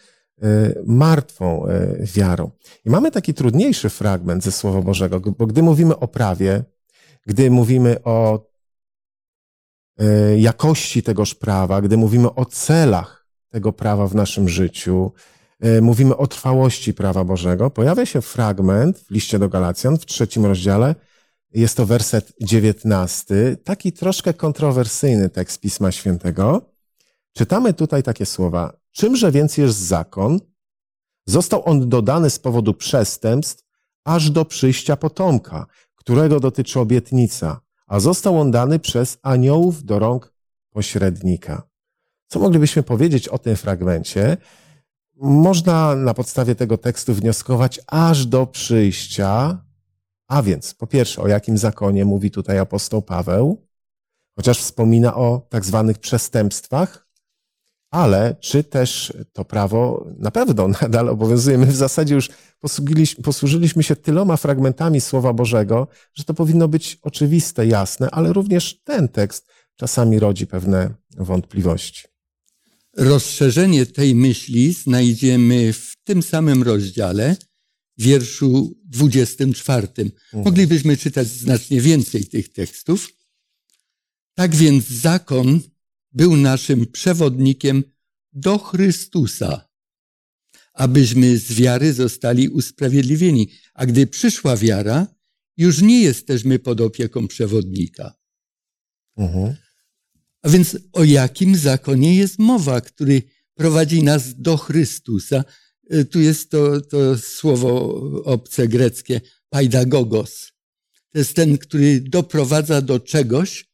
martwą 0.86 1.66
y, 1.66 2.06
wiarą. 2.14 2.50
I 2.84 2.90
mamy 2.90 3.10
taki 3.10 3.34
trudniejszy 3.34 3.88
fragment 3.88 4.44
ze 4.44 4.52
Słowa 4.52 4.82
Bożego, 4.82 5.20
bo 5.20 5.46
gdy 5.46 5.62
mówimy 5.62 5.98
o 5.98 6.08
prawie, 6.08 6.64
gdy 7.26 7.50
mówimy 7.50 8.02
o 8.04 8.46
y, 10.00 10.38
jakości 10.38 11.02
tegoż 11.02 11.34
prawa, 11.34 11.80
gdy 11.80 11.96
mówimy 11.96 12.34
o 12.34 12.44
celach 12.44 13.26
tego 13.50 13.72
prawa 13.72 14.06
w 14.06 14.14
naszym 14.14 14.48
życiu, 14.48 15.12
mówimy 15.82 16.16
o 16.16 16.26
trwałości 16.26 16.94
prawa 16.94 17.24
Bożego, 17.24 17.70
pojawia 17.70 18.06
się 18.06 18.22
fragment 18.22 18.98
w 18.98 19.10
liście 19.10 19.38
do 19.38 19.48
Galacjan 19.48 19.98
w 19.98 20.06
trzecim 20.06 20.46
rozdziale, 20.46 20.94
jest 21.54 21.76
to 21.76 21.86
werset 21.86 22.32
dziewiętnasty, 22.42 23.56
taki 23.64 23.92
troszkę 23.92 24.34
kontrowersyjny 24.34 25.28
tekst 25.28 25.60
Pisma 25.60 25.92
Świętego. 25.92 26.67
Czytamy 27.38 27.74
tutaj 27.74 28.02
takie 28.02 28.26
słowa. 28.26 28.72
Czymże 28.92 29.32
więc 29.32 29.56
jest 29.56 29.78
zakon? 29.78 30.40
Został 31.26 31.68
on 31.68 31.88
dodany 31.88 32.30
z 32.30 32.38
powodu 32.38 32.74
przestępstw 32.74 33.64
aż 34.04 34.30
do 34.30 34.44
przyjścia 34.44 34.96
potomka, 34.96 35.66
którego 35.94 36.40
dotyczy 36.40 36.80
obietnica, 36.80 37.60
a 37.86 38.00
został 38.00 38.40
on 38.40 38.50
dany 38.50 38.78
przez 38.78 39.18
aniołów 39.22 39.84
do 39.84 39.98
rąk 39.98 40.34
pośrednika. 40.70 41.62
Co 42.26 42.38
moglibyśmy 42.38 42.82
powiedzieć 42.82 43.28
o 43.28 43.38
tym 43.38 43.56
fragmencie? 43.56 44.36
Można 45.16 45.94
na 45.94 46.14
podstawie 46.14 46.54
tego 46.54 46.78
tekstu 46.78 47.14
wnioskować 47.14 47.80
aż 47.86 48.26
do 48.26 48.46
przyjścia, 48.46 49.64
a 50.28 50.42
więc 50.42 50.74
po 50.74 50.86
pierwsze, 50.86 51.22
o 51.22 51.28
jakim 51.28 51.58
zakonie 51.58 52.04
mówi 52.04 52.30
tutaj 52.30 52.58
apostoł 52.58 53.02
Paweł, 53.02 53.66
chociaż 54.36 54.58
wspomina 54.58 55.14
o 55.14 55.46
tak 55.48 55.64
zwanych 55.64 55.98
przestępstwach, 55.98 57.07
ale 57.90 58.36
czy 58.40 58.64
też 58.64 59.12
to 59.32 59.44
prawo 59.44 60.06
na 60.18 60.30
pewno 60.30 60.68
nadal 60.82 61.08
obowiązuje? 61.08 61.58
My 61.58 61.66
w 61.66 61.76
zasadzie 61.76 62.14
już 62.14 62.30
posłużyliśmy, 63.22 63.82
się 63.82 63.96
tyloma 63.96 64.36
fragmentami 64.36 65.00
Słowa 65.00 65.32
Bożego, 65.32 65.88
że 66.14 66.24
to 66.24 66.34
powinno 66.34 66.68
być 66.68 66.98
oczywiste, 67.02 67.66
jasne, 67.66 68.10
ale 68.10 68.32
również 68.32 68.80
ten 68.84 69.08
tekst 69.08 69.46
czasami 69.76 70.18
rodzi 70.18 70.46
pewne 70.46 70.94
wątpliwości. 71.16 72.02
Rozszerzenie 72.96 73.86
tej 73.86 74.14
myśli 74.14 74.72
znajdziemy 74.72 75.72
w 75.72 75.92
tym 76.04 76.22
samym 76.22 76.62
rozdziale, 76.62 77.36
wierszu 77.98 78.74
24. 78.84 79.86
Mhm. 79.86 80.44
Moglibyśmy 80.44 80.96
czytać 80.96 81.28
znacznie 81.28 81.80
więcej 81.80 82.24
tych 82.24 82.52
tekstów. 82.52 83.08
Tak 84.34 84.56
więc 84.56 84.88
zakon 84.88 85.60
był 86.12 86.36
naszym 86.36 86.86
przewodnikiem 86.86 87.84
do 88.32 88.58
Chrystusa, 88.58 89.68
abyśmy 90.74 91.38
z 91.38 91.52
wiary 91.52 91.92
zostali 91.92 92.48
usprawiedliwieni. 92.48 93.50
A 93.74 93.86
gdy 93.86 94.06
przyszła 94.06 94.56
wiara, 94.56 95.06
już 95.56 95.82
nie 95.82 96.02
jesteśmy 96.02 96.58
pod 96.58 96.80
opieką 96.80 97.28
przewodnika. 97.28 98.14
Mhm. 99.16 99.54
A 100.42 100.48
więc 100.48 100.76
o 100.92 101.04
jakim 101.04 101.56
zakonie 101.56 102.16
jest 102.16 102.38
mowa, 102.38 102.80
który 102.80 103.22
prowadzi 103.54 104.02
nas 104.02 104.40
do 104.40 104.56
Chrystusa? 104.56 105.44
E, 105.90 106.04
tu 106.04 106.20
jest 106.20 106.50
to, 106.50 106.80
to 106.80 107.18
słowo 107.18 107.94
obce 108.24 108.68
greckie, 108.68 109.20
paidagogos. 109.48 110.52
To 111.12 111.18
jest 111.18 111.34
ten, 111.34 111.58
który 111.58 112.00
doprowadza 112.00 112.82
do 112.82 113.00
czegoś, 113.00 113.67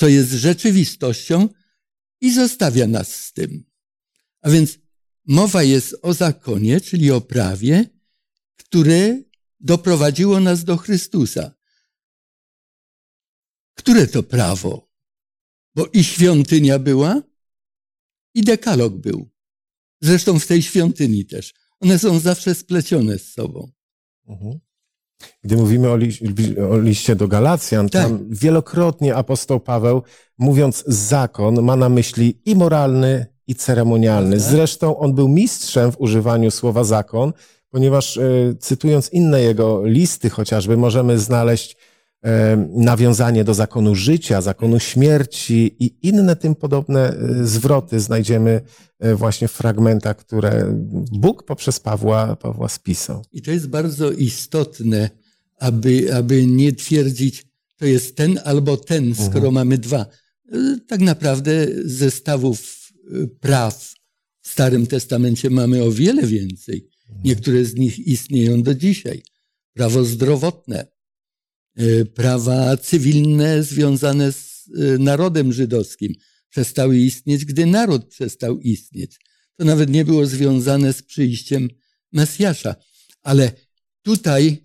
co 0.00 0.08
jest 0.08 0.30
rzeczywistością 0.30 1.48
i 2.20 2.32
zostawia 2.34 2.86
nas 2.86 3.14
z 3.14 3.32
tym. 3.32 3.64
A 4.40 4.50
więc 4.50 4.78
mowa 5.26 5.62
jest 5.62 5.96
o 6.02 6.14
zakonie, 6.14 6.80
czyli 6.80 7.10
o 7.10 7.20
prawie, 7.20 7.84
które 8.56 9.22
doprowadziło 9.60 10.40
nas 10.40 10.64
do 10.64 10.76
Chrystusa. 10.76 11.54
Które 13.74 14.06
to 14.06 14.22
prawo? 14.22 14.90
Bo 15.74 15.86
i 15.86 16.04
świątynia 16.04 16.78
była, 16.78 17.22
i 18.34 18.42
dekalog 18.42 18.96
był. 18.96 19.30
Zresztą 20.00 20.38
w 20.38 20.46
tej 20.46 20.62
świątyni 20.62 21.26
też. 21.26 21.54
One 21.80 21.98
są 21.98 22.18
zawsze 22.18 22.54
splecione 22.54 23.18
z 23.18 23.32
sobą. 23.32 23.72
Mhm. 24.28 24.60
Gdy 25.44 25.56
mówimy 25.56 25.88
o, 25.88 25.98
o 26.70 26.78
liście 26.78 27.16
do 27.16 27.28
Galacjan, 27.28 27.88
tak. 27.88 28.02
tam 28.02 28.18
wielokrotnie 28.30 29.14
apostoł 29.14 29.60
Paweł, 29.60 30.02
mówiąc 30.38 30.84
zakon, 30.86 31.62
ma 31.62 31.76
na 31.76 31.88
myśli 31.88 32.40
i 32.44 32.56
moralny, 32.56 33.26
i 33.46 33.54
ceremonialny. 33.54 34.36
Tak. 34.36 34.40
Zresztą 34.40 34.98
on 34.98 35.14
był 35.14 35.28
mistrzem 35.28 35.92
w 35.92 36.00
używaniu 36.00 36.50
słowa 36.50 36.84
zakon, 36.84 37.32
ponieważ 37.70 38.16
e, 38.16 38.22
cytując 38.60 39.12
inne 39.12 39.42
jego 39.42 39.84
listy 39.84 40.30
chociażby, 40.30 40.76
możemy 40.76 41.18
znaleźć 41.18 41.76
nawiązanie 42.68 43.44
do 43.44 43.54
zakonu 43.54 43.94
życia, 43.94 44.40
zakonu 44.40 44.80
śmierci 44.80 45.76
i 45.78 46.08
inne 46.08 46.36
tym 46.36 46.54
podobne 46.54 47.10
e, 47.10 47.46
zwroty 47.46 48.00
znajdziemy 48.00 48.60
właśnie 49.14 49.48
w 49.48 49.52
fragmentach, 49.52 50.16
które 50.16 50.66
Bóg 51.12 51.42
poprzez 51.42 51.80
Pawła, 51.80 52.36
Pawła 52.36 52.68
spisał. 52.68 53.24
I 53.32 53.42
to 53.42 53.50
jest 53.50 53.68
bardzo 53.68 54.10
istotne, 54.10 55.10
aby, 55.58 56.14
aby 56.14 56.46
nie 56.46 56.72
twierdzić, 56.72 57.46
to 57.76 57.86
jest 57.86 58.16
ten 58.16 58.40
albo 58.44 58.76
ten, 58.76 59.14
skoro 59.14 59.48
mhm. 59.48 59.54
mamy 59.54 59.78
dwa. 59.78 60.06
Tak 60.88 61.00
naprawdę 61.00 61.66
zestawów 61.84 62.90
praw 63.40 63.94
w 64.42 64.48
Starym 64.48 64.86
Testamencie 64.86 65.50
mamy 65.50 65.82
o 65.82 65.92
wiele 65.92 66.26
więcej. 66.26 66.88
Niektóre 67.24 67.64
z 67.64 67.74
nich 67.74 67.98
istnieją 67.98 68.62
do 68.62 68.74
dzisiaj. 68.74 69.22
Prawo 69.74 70.04
zdrowotne, 70.04 70.86
prawa 72.14 72.76
cywilne 72.76 73.62
związane 73.62 74.32
z 74.32 74.68
e, 74.76 74.98
narodem 74.98 75.52
żydowskim 75.52 76.14
przestały 76.48 76.98
istnieć, 76.98 77.44
gdy 77.44 77.66
naród 77.66 78.06
przestał 78.06 78.60
istnieć. 78.60 79.18
To 79.56 79.64
nawet 79.64 79.90
nie 79.90 80.04
było 80.04 80.26
związane 80.26 80.92
z 80.92 81.02
przyjściem 81.02 81.68
Mesjasza. 82.12 82.74
Ale 83.22 83.52
tutaj, 84.02 84.62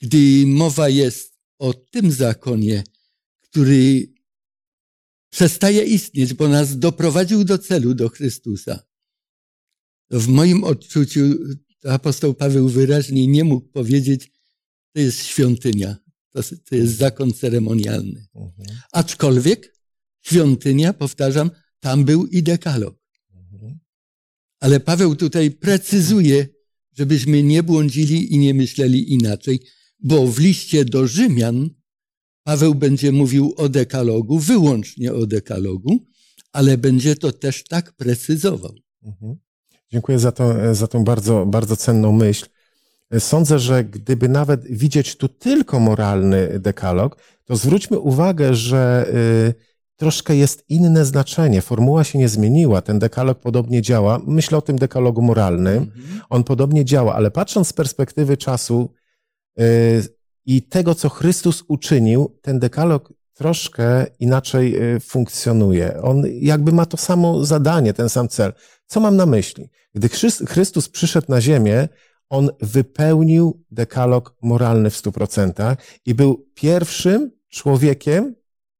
gdy 0.00 0.46
mowa 0.46 0.88
jest 0.88 1.38
o 1.58 1.74
tym 1.74 2.12
zakonie, 2.12 2.84
który 3.40 4.12
przestaje 5.30 5.84
istnieć, 5.84 6.34
bo 6.34 6.48
nas 6.48 6.78
doprowadził 6.78 7.44
do 7.44 7.58
celu, 7.58 7.94
do 7.94 8.08
Chrystusa. 8.08 8.82
W 10.10 10.28
moim 10.28 10.64
odczuciu 10.64 11.20
apostoł 11.84 12.34
Paweł 12.34 12.68
wyraźnie 12.68 13.26
nie 13.26 13.44
mógł 13.44 13.68
powiedzieć, 13.68 14.32
to 14.92 15.00
jest 15.00 15.24
świątynia, 15.24 15.96
to, 16.32 16.42
to 16.68 16.74
jest 16.74 16.96
zakon 16.96 17.32
ceremonialny. 17.32 18.26
Mhm. 18.34 18.78
Aczkolwiek 18.92 19.74
świątynia, 20.22 20.92
powtarzam, 20.92 21.50
tam 21.80 22.04
był 22.04 22.26
i 22.26 22.42
dekalog. 22.42 22.98
Mhm. 23.34 23.78
Ale 24.60 24.80
Paweł 24.80 25.16
tutaj 25.16 25.50
precyzuje, 25.50 26.48
żebyśmy 26.92 27.42
nie 27.42 27.62
błądzili 27.62 28.34
i 28.34 28.38
nie 28.38 28.54
myśleli 28.54 29.12
inaczej, 29.12 29.60
bo 29.98 30.26
w 30.26 30.38
liście 30.38 30.84
do 30.84 31.06
Rzymian 31.06 31.70
Paweł 32.48 32.74
będzie 32.74 33.12
mówił 33.12 33.54
o 33.56 33.68
dekalogu, 33.68 34.38
wyłącznie 34.38 35.12
o 35.12 35.26
dekalogu, 35.26 36.06
ale 36.52 36.78
będzie 36.78 37.16
to 37.16 37.32
też 37.32 37.64
tak 37.64 37.92
precyzował. 37.92 38.74
Mhm. 39.02 39.36
Dziękuję 39.92 40.18
za, 40.18 40.32
to, 40.32 40.74
za 40.74 40.86
tą 40.86 41.04
bardzo, 41.04 41.46
bardzo 41.46 41.76
cenną 41.76 42.12
myśl. 42.12 42.46
Sądzę, 43.18 43.58
że 43.58 43.84
gdyby 43.84 44.28
nawet 44.28 44.66
widzieć 44.66 45.16
tu 45.16 45.28
tylko 45.28 45.80
moralny 45.80 46.58
dekalog, 46.58 47.16
to 47.44 47.56
zwróćmy 47.56 47.98
uwagę, 47.98 48.54
że 48.54 49.06
y, 49.48 49.54
troszkę 49.96 50.36
jest 50.36 50.64
inne 50.68 51.04
znaczenie. 51.04 51.62
Formuła 51.62 52.04
się 52.04 52.18
nie 52.18 52.28
zmieniła. 52.28 52.82
Ten 52.82 52.98
dekalog 52.98 53.40
podobnie 53.40 53.82
działa. 53.82 54.20
Myślę 54.26 54.58
o 54.58 54.62
tym 54.62 54.78
dekalogu 54.78 55.22
moralnym. 55.22 55.76
Mhm. 55.76 56.20
On 56.30 56.44
podobnie 56.44 56.84
działa, 56.84 57.14
ale 57.14 57.30
patrząc 57.30 57.68
z 57.68 57.72
perspektywy 57.72 58.36
czasu, 58.36 58.90
y, 59.60 60.18
i 60.46 60.62
tego, 60.62 60.94
co 60.94 61.08
Chrystus 61.08 61.64
uczynił, 61.68 62.38
ten 62.42 62.58
dekalog 62.58 63.12
troszkę 63.34 64.06
inaczej 64.20 64.94
y, 64.96 65.00
funkcjonuje. 65.00 66.02
On 66.02 66.22
jakby 66.40 66.72
ma 66.72 66.86
to 66.86 66.96
samo 66.96 67.44
zadanie, 67.44 67.92
ten 67.92 68.08
sam 68.08 68.28
cel. 68.28 68.52
Co 68.86 69.00
mam 69.00 69.16
na 69.16 69.26
myśli? 69.26 69.68
Gdy 69.94 70.08
Chrystus 70.48 70.88
przyszedł 70.88 71.26
na 71.28 71.40
ziemię, 71.40 71.88
on 72.30 72.50
wypełnił 72.60 73.64
dekalog 73.70 74.36
moralny 74.42 74.90
w 74.90 74.96
stu 74.96 75.12
procentach 75.12 75.78
i 76.06 76.14
był 76.14 76.46
pierwszym 76.54 77.30
człowiekiem, 77.48 78.34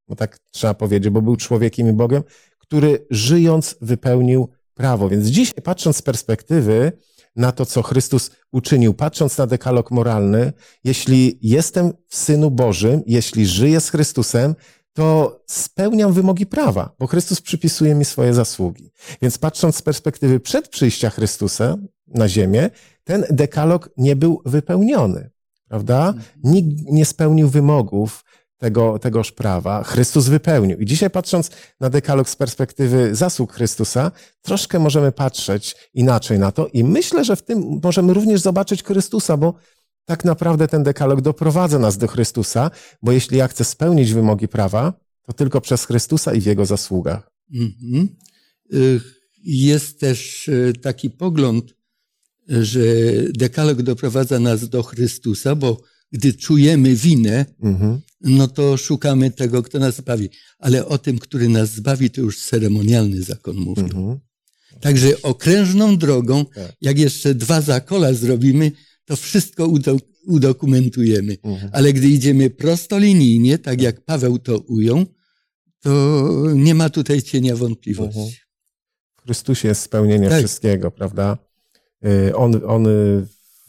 no 0.09 0.17
tak 0.17 0.39
trzeba 0.51 0.75
powiedzieć, 0.75 1.13
bo 1.13 1.23
był 1.23 1.37
człowiekiem 1.37 1.89
i 1.89 1.93
Bogiem, 1.93 2.23
który 2.59 3.07
żyjąc 3.11 3.77
wypełnił 3.81 4.49
prawo. 4.75 5.09
Więc 5.09 5.27
dzisiaj, 5.27 5.63
patrząc 5.63 5.97
z 5.97 6.03
perspektywy, 6.03 6.93
na 7.37 7.53
to, 7.53 7.67
co 7.67 7.83
Chrystus 7.83 8.31
uczynił, 8.53 8.95
patrząc 8.95 9.39
na 9.39 9.47
dekalog 9.47 9.91
moralny, 9.91 10.53
jeśli 10.85 11.39
jestem 11.43 11.93
w 12.09 12.17
Synu 12.17 12.51
Bożym, 12.51 13.03
jeśli 13.07 13.47
żyję 13.47 13.81
z 13.81 13.91
Chrystusem, 13.91 14.55
to 14.93 15.41
spełniam 15.47 16.13
wymogi 16.13 16.47
prawa, 16.47 16.95
bo 16.99 17.07
Chrystus 17.07 17.41
przypisuje 17.41 17.95
mi 17.95 18.05
swoje 18.05 18.35
zasługi. 18.35 18.93
Więc 19.23 19.39
patrząc 19.39 19.77
z 19.77 19.83
perspektywy 19.83 20.41
przed 20.41 20.69
przyjścia 20.69 21.11
Chrystusa 21.11 21.77
na 22.07 22.29
ziemię, 22.29 22.71
ten 23.09 23.25
dekalog 23.31 23.91
nie 23.97 24.17
był 24.17 24.43
wypełniony, 24.45 25.31
prawda? 25.69 26.15
Nikt 26.45 26.91
nie 26.93 27.05
spełnił 27.05 27.49
wymogów 27.49 28.25
tego, 28.59 28.99
tegoż 28.99 29.33
prawa 29.33 29.83
Chrystus 29.83 30.29
wypełnił. 30.29 30.79
I 30.79 30.87
dzisiaj 30.87 31.11
patrząc 31.11 31.51
na 31.81 31.91
dekalog 31.91 32.29
z 32.29 32.37
perspektywy 32.37 33.15
zasług 33.15 33.53
Chrystusa, 33.53 34.11
troszkę 34.43 34.79
możemy 34.79 35.13
patrzeć 35.13 35.77
inaczej 35.95 36.39
na 36.39 36.53
to 36.53 36.67
i 36.67 36.85
myślę, 36.85 37.25
że 37.25 37.37
w 37.37 37.43
tym 37.43 37.81
możemy 37.83 38.15
również 38.15 38.41
zobaczyć 38.41 38.85
Chrystusa, 38.85 39.37
bo 39.37 39.55
tak 40.05 40.25
naprawdę 40.25 40.69
ten 40.69 40.83
dekalog 40.83 41.21
doprowadza 41.21 41.79
nas 41.79 41.99
do 41.99 42.07
Chrystusa, 42.07 42.71
bo 43.03 43.13
jeśli 43.13 43.39
ja 43.39 43.49
chcę 43.49 43.65
spełnić 43.65 44.13
wymogi 44.13 44.49
prawa, 44.49 44.93
to 45.23 45.33
tylko 45.33 45.61
przez 45.61 45.85
Chrystusa 45.85 46.35
i 46.35 46.41
w 46.41 46.47
Jego 46.47 46.67
zasługach. 46.67 47.31
Mhm. 47.55 48.09
Jest 49.45 50.01
też 50.01 50.49
y, 50.49 50.73
taki 50.83 51.11
pogląd, 51.11 51.78
że 52.49 52.81
dekalog 53.33 53.83
doprowadza 53.83 54.41
nas 54.41 54.69
do 54.69 54.83
Chrystusa, 54.83 55.55
bo 55.55 55.83
gdy 56.13 56.33
czujemy 56.33 56.97
winę, 56.97 57.47
mhm. 57.63 58.01
no 58.21 58.49
to 58.49 58.77
szukamy 58.77 59.31
tego, 59.31 59.63
kto 59.63 59.79
nas 59.79 59.97
zbawi. 59.97 60.29
Ale 60.59 60.87
o 60.87 60.99
tym, 60.99 61.19
który 61.19 61.49
nas 61.49 61.75
zbawi, 61.75 62.11
to 62.11 62.21
już 62.21 62.45
ceremonialny 62.45 63.23
zakon 63.23 63.57
mówi. 63.57 63.81
Mhm. 63.81 64.19
Także 64.81 65.23
okrężną 65.23 65.99
drogą, 65.99 66.45
tak. 66.45 66.73
jak 66.81 66.99
jeszcze 66.99 67.35
dwa 67.35 67.61
zakola 67.61 68.13
zrobimy, 68.13 68.73
to 69.05 69.17
wszystko 69.17 69.73
udokumentujemy. 70.27 71.37
Mhm. 71.43 71.71
Ale 71.73 71.93
gdy 71.93 72.09
idziemy 72.09 72.51
prostolinijnie, 72.51 73.59
tak 73.59 73.83
jak 73.83 74.05
Paweł 74.05 74.39
to 74.39 74.59
ujął, 74.59 75.07
to 75.81 76.45
nie 76.55 76.75
ma 76.75 76.91
tutaj 76.91 77.23
cienia 77.23 77.57
wątpliwości. 77.57 78.19
Mhm. 78.19 78.37
Chrystusie 79.25 79.69
jest 79.69 79.83
spełnienie 79.83 80.29
Tak. 80.29 80.39
wszystkiego, 80.39 80.91
prawda? 80.91 81.39
Y, 82.07 82.37
On, 82.37 82.61
on 82.67 82.87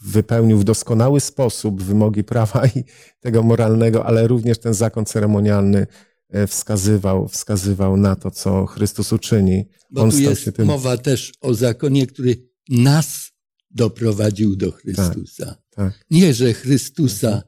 wypełnił 0.04 0.58
w 0.58 0.64
doskonały 0.64 1.20
sposób 1.20 1.82
wymogi 1.82 2.24
prawa 2.24 2.66
i 2.66 2.84
tego 3.20 3.42
moralnego, 3.42 4.06
ale 4.06 4.26
również 4.28 4.58
ten 4.58 4.74
zakon 4.74 5.04
ceremonialny 5.04 5.86
y, 6.34 6.46
wskazywał, 6.46 7.28
wskazywał 7.28 7.96
na 7.96 8.16
to, 8.16 8.30
co 8.30 8.66
Chrystus 8.66 9.12
uczyni. 9.12 9.64
Bo 9.90 10.00
On 10.02 10.10
tu 10.10 10.18
jest 10.18 10.50
tym- 10.56 10.66
mowa 10.66 10.96
też 10.96 11.32
o 11.40 11.54
zakonie, 11.54 12.06
który 12.06 12.36
nas 12.68 13.30
doprowadził 13.70 14.56
do 14.56 14.70
Chrystusa. 14.72 15.56
Tak. 15.70 16.04
Nie, 16.10 16.34
że 16.34 16.52
Chrystusa 16.54 17.42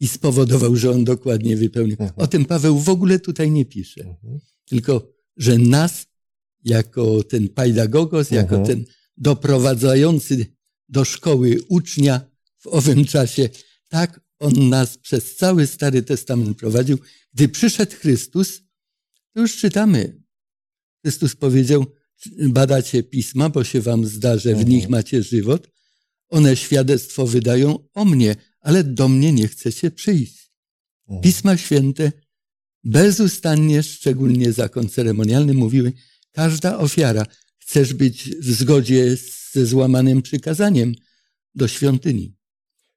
i 0.00 0.08
spowodował, 0.08 0.76
że 0.76 0.90
on 0.90 1.04
dokładnie 1.04 1.56
wypełnił. 1.56 1.96
Mhm. 2.00 2.12
O 2.16 2.26
tym 2.26 2.44
Paweł 2.44 2.78
w 2.78 2.88
ogóle 2.88 3.18
tutaj 3.18 3.50
nie 3.50 3.64
pisze. 3.64 4.00
Mhm. 4.04 4.38
Tylko, 4.64 5.08
że 5.36 5.58
nas, 5.58 6.06
jako 6.64 7.22
ten 7.22 7.48
pedagogos, 7.48 8.30
jako 8.30 8.56
Mhm. 8.56 8.66
ten 8.66 8.84
doprowadzający 9.16 10.46
do 10.88 11.04
szkoły 11.04 11.58
ucznia 11.68 12.20
w 12.58 12.66
owym 12.66 13.04
czasie, 13.04 13.48
tak 13.88 14.20
on 14.38 14.68
nas 14.68 14.98
przez 14.98 15.36
cały 15.36 15.66
Stary 15.66 16.02
Testament 16.02 16.58
prowadził. 16.58 16.98
Gdy 17.34 17.48
przyszedł 17.48 17.96
Chrystus, 17.96 18.60
to 19.34 19.40
już 19.40 19.56
czytamy. 19.56 20.22
Chrystus 21.02 21.36
powiedział, 21.36 21.86
badacie 22.48 23.02
pisma, 23.02 23.48
bo 23.50 23.64
się 23.64 23.80
wam 23.80 24.06
zda, 24.06 24.38
że 24.38 24.48
w 24.50 24.52
Mhm. 24.52 24.68
nich 24.68 24.88
macie 24.88 25.22
żywot. 25.22 25.70
One 26.28 26.56
świadectwo 26.56 27.26
wydają 27.26 27.88
o 27.94 28.04
mnie, 28.04 28.36
ale 28.60 28.84
do 28.84 29.08
mnie 29.08 29.32
nie 29.32 29.48
chcecie 29.48 29.90
przyjść. 29.90 30.52
Mhm. 31.08 31.22
Pisma 31.22 31.56
Święte 31.56 32.12
bezustannie, 32.84 33.82
szczególnie 33.82 34.52
zakon 34.52 34.88
ceremonialny, 34.88 35.54
mówiły, 35.54 35.92
każda 36.32 36.78
ofiara, 36.78 37.26
chcesz 37.66 37.94
być 37.94 38.30
w 38.36 38.50
zgodzie 38.50 39.16
ze 39.52 39.66
złamanym 39.66 40.22
przykazaniem 40.22 40.94
do 41.54 41.68
świątyni. 41.68 42.36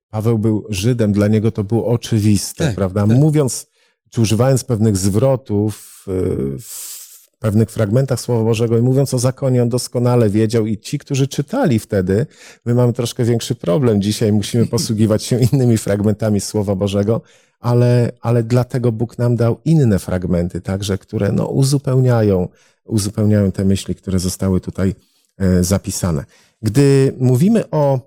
Paweł 0.09 0.39
był 0.39 0.65
Żydem, 0.69 1.11
dla 1.11 1.27
niego 1.27 1.51
to 1.51 1.63
było 1.63 1.85
oczywiste, 1.87 2.65
Tak, 2.65 2.75
prawda? 2.75 3.07
tak. 3.07 3.17
Mówiąc, 3.17 3.67
czy 4.09 4.21
używając 4.21 4.63
pewnych 4.63 4.97
zwrotów 4.97 6.05
y, 6.07 6.11
w 6.59 7.37
pewnych 7.39 7.69
fragmentach 7.71 8.19
Słowa 8.21 8.43
Bożego 8.43 8.77
i 8.77 8.81
mówiąc 8.81 9.13
o 9.13 9.19
zakonie, 9.19 9.61
on 9.63 9.69
doskonale 9.69 10.29
wiedział 10.29 10.65
i 10.65 10.77
ci, 10.77 10.99
którzy 10.99 11.27
czytali 11.27 11.79
wtedy, 11.79 12.25
my 12.65 12.73
mamy 12.73 12.93
troszkę 12.93 13.23
większy 13.23 13.55
problem. 13.55 14.01
Dzisiaj 14.01 14.31
musimy 14.33 14.65
posługiwać 14.75 15.23
się 15.23 15.39
innymi 15.51 15.77
fragmentami 15.77 16.41
Słowa 16.41 16.75
Bożego, 16.75 17.21
ale, 17.59 18.11
ale 18.21 18.43
dlatego 18.43 18.91
Bóg 18.91 19.17
nam 19.17 19.35
dał 19.35 19.59
inne 19.65 19.99
fragmenty, 19.99 20.61
także, 20.61 20.97
które 20.97 21.31
no, 21.31 21.47
uzupełniają, 21.47 22.47
uzupełniają 22.87 23.51
te 23.51 23.65
myśli, 23.65 23.95
które 23.95 24.19
zostały 24.19 24.61
tutaj 24.61 24.95
e, 25.37 25.63
zapisane. 25.63 26.25
Gdy 26.61 27.13
mówimy 27.19 27.69
o 27.69 27.99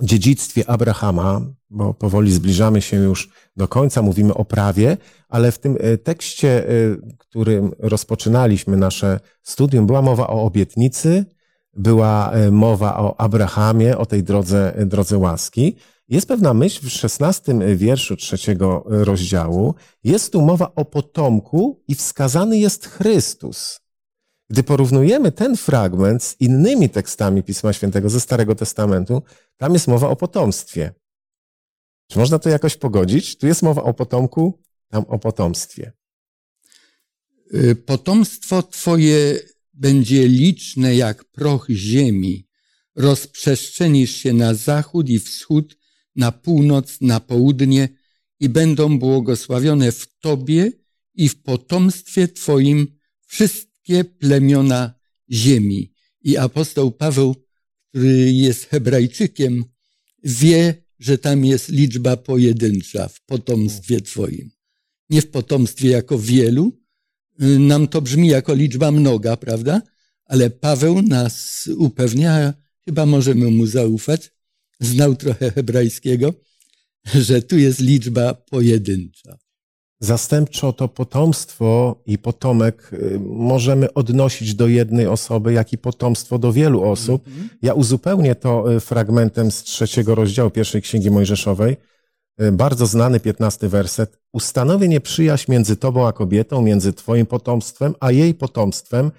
dziedzictwie 0.00 0.70
Abrahama, 0.70 1.40
bo 1.70 1.94
powoli 1.94 2.32
zbliżamy 2.32 2.82
się 2.82 2.96
już 2.96 3.28
do 3.56 3.68
końca, 3.68 4.02
mówimy 4.02 4.34
o 4.34 4.44
prawie, 4.44 4.96
ale 5.28 5.52
w 5.52 5.58
tym 5.58 5.76
e, 5.80 5.98
tekście, 5.98 6.68
e, 6.68 6.72
którym 7.18 7.72
rozpoczynaliśmy 7.78 8.76
nasze 8.76 9.20
studium, 9.42 9.86
była 9.86 10.02
mowa 10.02 10.26
o 10.26 10.42
obietnicy, 10.42 11.24
była 11.76 12.32
mowa 12.50 12.98
o 12.98 13.20
Abrahamie, 13.20 13.98
o 13.98 14.06
tej 14.06 14.22
drodze, 14.22 14.74
drodze 14.86 15.18
łaski. 15.18 15.76
Jest 16.08 16.28
pewna 16.28 16.54
myśl 16.54 16.86
w 16.86 16.90
szesnastym 16.90 17.76
wierszu 17.76 18.16
trzeciego 18.16 18.84
rozdziału. 18.86 19.74
Jest 20.04 20.32
tu 20.32 20.42
mowa 20.42 20.72
o 20.74 20.84
potomku 20.84 21.82
i 21.88 21.94
wskazany 21.94 22.58
jest 22.58 22.86
Chrystus. 22.86 23.80
Gdy 24.50 24.62
porównujemy 24.62 25.32
ten 25.32 25.56
fragment 25.56 26.22
z 26.22 26.40
innymi 26.40 26.90
tekstami 26.90 27.42
Pisma 27.42 27.72
Świętego 27.72 28.10
ze 28.10 28.20
Starego 28.20 28.54
Testamentu, 28.54 29.22
tam 29.56 29.72
jest 29.72 29.88
mowa 29.88 30.08
o 30.08 30.16
potomstwie. 30.16 30.94
Czy 32.10 32.18
można 32.18 32.38
to 32.38 32.48
jakoś 32.48 32.76
pogodzić? 32.76 33.38
Tu 33.38 33.46
jest 33.46 33.62
mowa 33.62 33.82
o 33.82 33.94
potomku, 33.94 34.62
tam 34.88 35.04
o 35.08 35.18
potomstwie. 35.18 35.92
Y, 37.54 37.76
Potomstwo 37.76 38.62
Twoje 38.62 39.40
będzie 39.74 40.28
liczne 40.28 40.96
jak 40.96 41.24
proch 41.24 41.66
ziemi. 41.70 42.48
Rozprzestrzenisz 42.96 44.16
się 44.16 44.32
na 44.32 44.54
zachód 44.54 45.08
i 45.08 45.18
wschód, 45.18 45.78
na 46.16 46.32
północ, 46.32 47.00
na 47.00 47.20
południe 47.20 47.88
i 48.40 48.48
będą 48.48 48.98
błogosławione 48.98 49.92
w 49.92 50.18
Tobie 50.18 50.72
i 51.14 51.28
w 51.28 51.42
potomstwie 51.42 52.28
Twoim 52.28 52.98
wszystkie 53.26 53.67
plemiona 54.04 54.94
ziemi. 55.30 55.92
I 56.22 56.36
apostoł 56.36 56.92
Paweł, 56.92 57.34
który 57.88 58.32
jest 58.32 58.64
Hebrajczykiem, 58.64 59.64
wie, 60.24 60.84
że 60.98 61.18
tam 61.18 61.44
jest 61.44 61.68
liczba 61.68 62.16
pojedyncza 62.16 63.08
w 63.08 63.24
potomstwie 63.24 64.00
Twoim. 64.00 64.50
Nie 65.10 65.22
w 65.22 65.30
potomstwie 65.30 65.88
jako 65.88 66.18
wielu, 66.18 66.80
y, 67.42 67.58
nam 67.58 67.88
to 67.88 68.02
brzmi 68.02 68.28
jako 68.28 68.54
liczba 68.54 68.90
mnoga, 68.90 69.36
prawda? 69.36 69.82
Ale 70.24 70.50
Paweł 70.50 71.02
nas 71.02 71.68
upewnia, 71.76 72.54
chyba 72.84 73.06
możemy 73.06 73.50
mu 73.50 73.66
zaufać, 73.66 74.32
znał 74.80 75.16
trochę 75.16 75.50
hebrajskiego, 75.50 76.34
że 77.26 77.42
tu 77.42 77.58
jest 77.58 77.80
liczba 77.80 78.34
pojedyncza. 78.34 79.38
Zastępczo 80.00 80.72
to 80.72 80.88
potomstwo 80.88 81.96
i 82.06 82.18
potomek 82.18 82.90
y, 82.92 83.20
możemy 83.24 83.94
odnosić 83.94 84.54
do 84.54 84.68
jednej 84.68 85.06
osoby, 85.06 85.52
jak 85.52 85.72
i 85.72 85.78
potomstwo 85.78 86.38
do 86.38 86.52
wielu 86.52 86.82
osób. 86.82 87.24
Ja 87.62 87.74
uzupełnię 87.74 88.34
to 88.34 88.72
y, 88.72 88.80
fragmentem 88.80 89.50
z 89.50 89.62
trzeciego 89.62 90.14
rozdziału 90.14 90.50
pierwszej 90.50 90.82
Księgi 90.82 91.10
Mojżeszowej. 91.10 91.76
Y, 92.42 92.52
Bardzo 92.52 92.86
znany 92.86 93.20
piętnasty 93.20 93.68
werset. 93.68 94.18
Ustanowię 94.32 94.88
nieprzyjaźń 94.88 95.52
między 95.52 95.76
tobą 95.76 96.06
a 96.06 96.12
kobietą, 96.12 96.62
między 96.62 96.92
twoim 96.92 97.26
potomstwem 97.26 97.94
a 98.00 98.10
jej 98.12 98.34
potomstwem. 98.34 99.10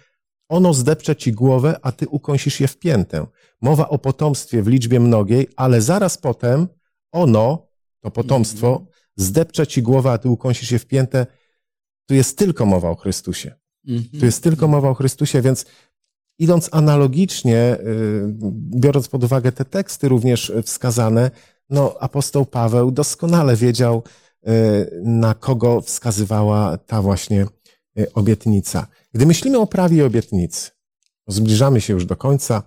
Ono 0.49 0.73
zdepcze 0.73 1.15
ci 1.15 1.31
głowę, 1.31 1.79
a 1.81 1.91
ty 1.91 2.07
ukąsisz 2.07 2.59
je 2.59 2.67
w 2.67 2.77
piętę. 2.77 3.25
Mowa 3.61 3.89
o 3.89 3.97
potomstwie 3.97 4.63
w 4.63 4.67
liczbie 4.67 4.99
mnogiej, 4.99 5.47
ale 5.55 5.81
zaraz 5.81 6.17
potem 6.17 6.67
ono, 7.11 7.67
to 8.01 8.11
potomstwo, 8.11 8.85
zdepcze 9.21 9.67
ci 9.67 9.81
głowę, 9.81 10.11
a 10.11 10.17
ty 10.17 10.29
ukąsisz 10.29 10.71
je 10.71 10.79
w 10.79 10.85
piętę. 10.85 11.27
Tu 12.05 12.15
jest 12.15 12.37
tylko 12.37 12.65
mowa 12.65 12.89
o 12.89 12.95
Chrystusie. 12.95 13.55
Tu 14.19 14.25
jest 14.25 14.43
tylko 14.43 14.67
mowa 14.67 14.89
o 14.89 14.93
Chrystusie, 14.93 15.41
więc 15.41 15.65
idąc 16.39 16.69
analogicznie, 16.71 17.77
y, 17.79 18.33
biorąc 18.79 19.07
pod 19.07 19.23
uwagę 19.23 19.51
te 19.51 19.65
teksty 19.65 20.09
również 20.09 20.53
wskazane, 20.63 21.31
no 21.69 21.95
apostoł 21.99 22.45
Paweł 22.45 22.91
doskonale 22.91 23.55
wiedział, 23.55 24.03
y, 24.47 25.01
na 25.03 25.33
kogo 25.33 25.81
wskazywała 25.81 26.77
ta 26.77 27.01
właśnie 27.01 27.45
y, 27.99 28.13
obietnica. 28.13 28.87
Gdy 29.13 29.25
myślimy 29.25 29.57
o 29.57 29.67
prawie 29.67 29.97
i 29.97 30.01
obietnicy, 30.01 30.71
zbliżamy 31.27 31.81
się 31.81 31.93
już 31.93 32.05
do 32.05 32.15
końca 32.15 32.63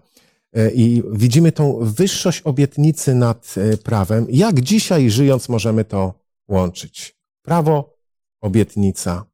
i 0.74 1.02
widzimy 1.12 1.52
tą 1.52 1.78
wyższość 1.80 2.42
obietnicy 2.42 3.14
nad 3.14 3.54
prawem, 3.84 4.26
jak 4.30 4.60
dzisiaj 4.60 5.10
żyjąc 5.10 5.48
możemy 5.48 5.84
to 5.84 6.21
łączyć? 6.52 7.16
Prawo, 7.42 7.98
obietnica, 8.40 9.26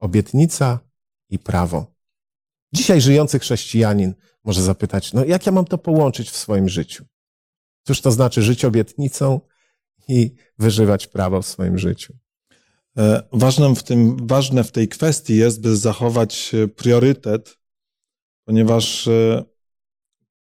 obietnica 0.00 0.80
i 1.30 1.38
prawo. 1.38 1.94
Dzisiaj 2.72 3.00
żyjący 3.00 3.38
chrześcijanin 3.38 4.14
może 4.44 4.62
zapytać, 4.62 5.12
no 5.12 5.24
jak 5.24 5.46
ja 5.46 5.52
mam 5.52 5.64
to 5.64 5.78
połączyć 5.78 6.30
w 6.30 6.36
swoim 6.36 6.68
życiu? 6.68 7.04
Cóż 7.86 8.00
to 8.00 8.10
znaczy 8.10 8.42
żyć 8.42 8.64
obietnicą 8.64 9.40
i 10.08 10.34
wyżywać 10.58 11.06
prawo 11.06 11.42
w 11.42 11.46
swoim 11.46 11.78
życiu? 11.78 12.14
E, 12.98 13.22
Ważnym 13.32 13.76
w 13.76 13.82
tym, 13.82 14.26
ważne 14.26 14.64
w 14.64 14.72
tej 14.72 14.88
kwestii 14.88 15.36
jest, 15.36 15.60
by 15.60 15.76
zachować 15.76 16.54
e, 16.54 16.68
priorytet, 16.68 17.58
ponieważ 18.44 19.08
e, 19.08 19.44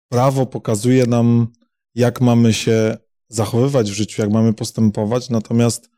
prawo 0.09 0.45
pokazuje 0.45 1.05
nam, 1.05 1.47
jak 1.95 2.21
mamy 2.21 2.53
się 2.53 2.97
zachowywać 3.29 3.91
w 3.91 3.93
życiu, 3.93 4.21
jak 4.21 4.31
mamy 4.31 4.53
postępować, 4.53 5.29
natomiast 5.29 5.94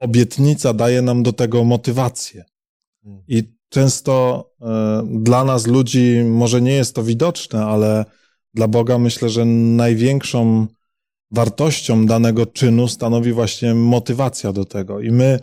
obietnica 0.00 0.74
daje 0.74 1.02
nam 1.02 1.22
do 1.22 1.32
tego 1.32 1.64
motywację. 1.64 2.44
I 3.28 3.42
często 3.68 4.44
e, 4.60 5.02
dla 5.10 5.44
nas 5.44 5.66
ludzi 5.66 6.22
może 6.24 6.62
nie 6.62 6.72
jest 6.72 6.94
to 6.94 7.02
widoczne, 7.02 7.64
ale 7.64 8.04
dla 8.54 8.68
Boga 8.68 8.98
myślę, 8.98 9.28
że 9.28 9.44
największą 9.44 10.66
wartością 11.30 12.06
danego 12.06 12.46
czynu 12.46 12.88
stanowi 12.88 13.32
właśnie 13.32 13.74
motywacja 13.74 14.52
do 14.52 14.64
tego. 14.64 15.00
I 15.00 15.10
my, 15.10 15.38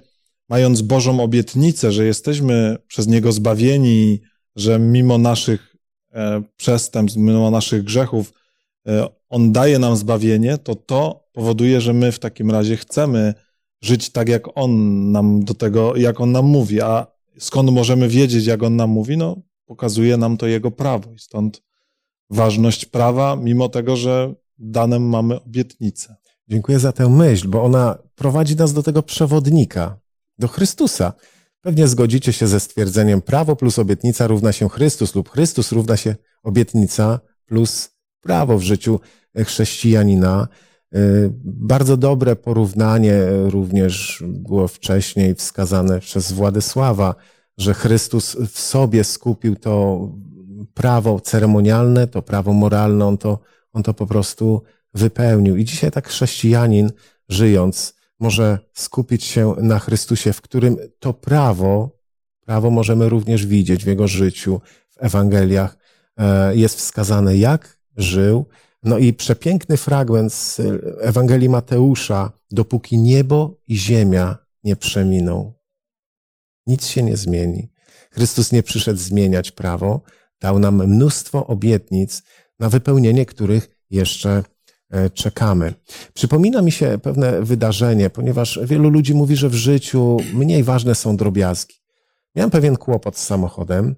mając 0.50 0.82
Bożą 0.82 1.24
obietnicę, 1.24 1.92
że 1.92 2.06
jesteśmy 2.06 2.78
przez 2.88 3.08
Niego 3.08 3.32
zbawieni, 3.32 4.22
że 4.56 4.80
mimo 4.80 5.18
naszych 5.18 5.76
e, 6.14 6.44
przestępstw, 6.58 7.18
mimo 7.20 7.52
naszych 7.52 7.84
grzechów, 7.84 8.34
e, 8.88 9.08
On 9.30 9.52
daje 9.52 9.80
nam 9.80 9.96
zbawienie, 9.96 10.58
to 10.58 10.76
to 10.76 11.30
powoduje, 11.34 11.82
że 11.82 11.94
my 11.94 12.12
w 12.12 12.20
takim 12.20 12.52
razie 12.52 12.78
chcemy 12.78 13.34
żyć 13.82 14.10
tak, 14.10 14.30
jak 14.30 14.44
On 14.56 14.72
nam 15.12 15.44
do 15.44 15.54
tego, 15.54 15.96
jak 15.96 16.22
On 16.22 16.32
nam 16.32 16.46
mówi. 16.46 16.82
A 16.82 17.08
skąd 17.40 17.72
możemy 17.72 18.08
wiedzieć, 18.08 18.46
jak 18.46 18.64
On 18.64 18.76
nam 18.76 18.90
mówi? 18.90 19.18
No, 19.18 19.42
pokazuje 19.66 20.18
nam 20.18 20.38
to 20.38 20.48
Jego 20.48 20.72
prawo. 20.72 21.14
I 21.14 21.20
stąd 21.20 21.62
ważność 22.30 22.86
prawa, 22.86 23.36
mimo 23.36 23.70
tego, 23.70 23.96
że 23.96 24.34
danem 24.58 25.10
mamy 25.10 25.42
obietnicę. 25.42 26.16
Dziękuję 26.48 26.80
za 26.80 26.92
tę 26.92 27.10
myśl, 27.10 27.48
bo 27.48 27.64
ona 27.64 27.98
prowadzi 28.16 28.56
nas 28.56 28.74
do 28.74 28.84
tego 28.84 29.04
przewodnika, 29.04 30.00
do 30.40 30.48
Chrystusa. 30.48 31.14
Pewnie 31.62 31.88
zgodzicie 31.88 32.34
się 32.34 32.48
ze 32.48 32.60
stwierdzeniem 32.60 33.22
prawo 33.22 33.56
plus 33.56 33.80
obietnica 33.80 34.28
równa 34.28 34.52
się 34.52 34.70
Chrystus 34.70 35.16
lub 35.16 35.30
Chrystus 35.30 35.72
równa 35.72 35.98
się 35.98 36.16
obietnica 36.44 37.20
plus 37.46 37.90
prawo 38.22 38.58
w 38.58 38.62
życiu 38.62 39.00
chrześcijanina. 39.36 40.48
Y, 40.96 41.32
bardzo 41.44 41.98
dobre 41.98 42.36
porównanie 42.36 43.24
również 43.46 44.24
było 44.28 44.68
wcześniej 44.68 45.36
wskazane 45.36 46.00
przez 46.00 46.32
Władysława, 46.32 47.16
że 47.58 47.74
Chrystus 47.74 48.36
w 48.36 48.60
sobie 48.60 49.04
skupił 49.04 49.56
to 49.56 50.00
prawo 50.74 51.20
ceremonialne, 51.20 52.08
to 52.08 52.22
prawo 52.22 52.54
moralne, 52.54 53.06
on 53.06 53.18
to, 53.18 53.40
on 53.74 53.84
to 53.84 53.94
po 53.94 54.08
prostu 54.08 54.62
wypełnił. 54.94 55.58
I 55.58 55.66
dzisiaj 55.66 55.92
tak 55.92 56.08
chrześcijanin, 56.08 56.92
żyjąc, 57.30 57.94
może 58.20 58.60
skupić 58.74 59.24
się 59.24 59.56
na 59.62 59.80
Chrystusie, 59.80 60.34
w 60.34 60.42
którym 60.42 60.78
to 61.00 61.14
prawo, 61.14 62.00
prawo 62.46 62.70
możemy 62.70 63.10
również 63.10 63.46
widzieć 63.46 63.84
w 63.84 63.88
jego 63.88 64.08
życiu, 64.08 64.62
w 64.90 65.04
Ewangeliach, 65.04 65.78
e, 66.18 66.56
jest 66.56 66.78
wskazane, 66.78 67.38
jak 67.38 67.78
żył. 67.98 68.46
No 68.84 68.98
i 68.98 69.14
przepiękny 69.14 69.78
fragment 69.78 70.34
z 70.34 70.62
Ewangelii 71.02 71.50
Mateusza, 71.50 72.32
dopóki 72.52 72.98
niebo 72.98 73.62
i 73.68 73.78
ziemia 73.78 74.38
nie 74.64 74.76
przeminą. 74.76 75.54
Nic 76.68 76.88
się 76.88 77.04
nie 77.04 77.18
zmieni. 77.18 77.72
Chrystus 78.12 78.52
nie 78.52 78.64
przyszedł 78.64 79.00
zmieniać 79.00 79.52
prawo, 79.52 80.02
dał 80.42 80.60
nam 80.60 80.88
mnóstwo 80.88 81.48
obietnic, 81.48 82.24
na 82.60 82.70
wypełnienie 82.70 83.26
których 83.26 83.70
jeszcze 83.90 84.44
e, 84.90 85.10
czekamy. 85.10 85.74
Przypomina 86.14 86.62
mi 86.62 86.72
się 86.72 87.00
pewne 87.04 87.42
wydarzenie, 87.42 88.10
ponieważ 88.10 88.60
wielu 88.64 88.90
ludzi 88.90 89.14
mówi, 89.14 89.36
że 89.36 89.50
w 89.50 89.54
życiu 89.54 90.18
mniej 90.34 90.64
ważne 90.64 90.96
są 90.96 91.18
drobiazgi. 91.18 91.76
Miałem 92.36 92.52
pewien 92.52 92.78
kłopot 92.78 93.18
z 93.18 93.26
samochodem. 93.26 93.96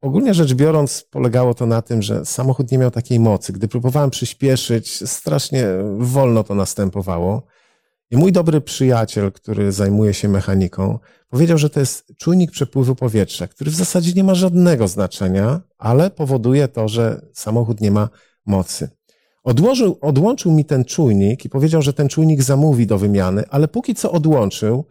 Ogólnie 0.00 0.34
rzecz 0.34 0.54
biorąc, 0.54 1.04
polegało 1.10 1.54
to 1.54 1.66
na 1.66 1.82
tym, 1.82 2.02
że 2.02 2.24
samochód 2.24 2.72
nie 2.72 2.78
miał 2.78 2.90
takiej 2.90 3.20
mocy. 3.20 3.52
Gdy 3.52 3.68
próbowałem 3.68 4.10
przyspieszyć, 4.10 5.08
strasznie 5.10 5.66
wolno 5.98 6.44
to 6.44 6.54
następowało. 6.54 7.42
I 8.10 8.16
mój 8.16 8.32
dobry 8.32 8.60
przyjaciel, 8.60 9.32
który 9.32 9.72
zajmuje 9.72 10.14
się 10.14 10.28
mechaniką, 10.28 10.98
powiedział, 11.28 11.58
że 11.58 11.70
to 11.70 11.80
jest 11.80 12.12
czujnik 12.16 12.50
przepływu 12.50 12.94
powietrza, 12.94 13.48
który 13.48 13.70
w 13.70 13.74
zasadzie 13.74 14.12
nie 14.12 14.24
ma 14.24 14.34
żadnego 14.34 14.88
znaczenia, 14.88 15.60
ale 15.78 16.10
powoduje 16.10 16.68
to, 16.68 16.88
że 16.88 17.26
samochód 17.32 17.80
nie 17.80 17.90
ma 17.90 18.08
mocy. 18.46 18.88
Odłożył, 19.44 19.98
odłączył 20.00 20.52
mi 20.52 20.64
ten 20.64 20.84
czujnik 20.84 21.44
i 21.44 21.48
powiedział, 21.48 21.82
że 21.82 21.92
ten 21.92 22.08
czujnik 22.08 22.42
zamówi 22.42 22.86
do 22.86 22.98
wymiany, 22.98 23.44
ale 23.50 23.68
póki 23.68 23.94
co 23.94 24.12
odłączył, 24.12 24.84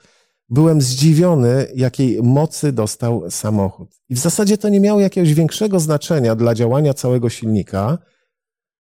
byłem 0.49 0.81
zdziwiony, 0.81 1.67
jakiej 1.75 2.23
mocy 2.23 2.71
dostał 2.71 3.31
samochód. 3.31 3.89
I 4.09 4.15
w 4.15 4.19
zasadzie 4.19 4.57
to 4.57 4.69
nie 4.69 4.79
miało 4.79 4.99
jakiegoś 4.99 5.33
większego 5.33 5.79
znaczenia 5.79 6.35
dla 6.35 6.55
działania 6.55 6.93
całego 6.93 7.29
silnika, 7.29 7.97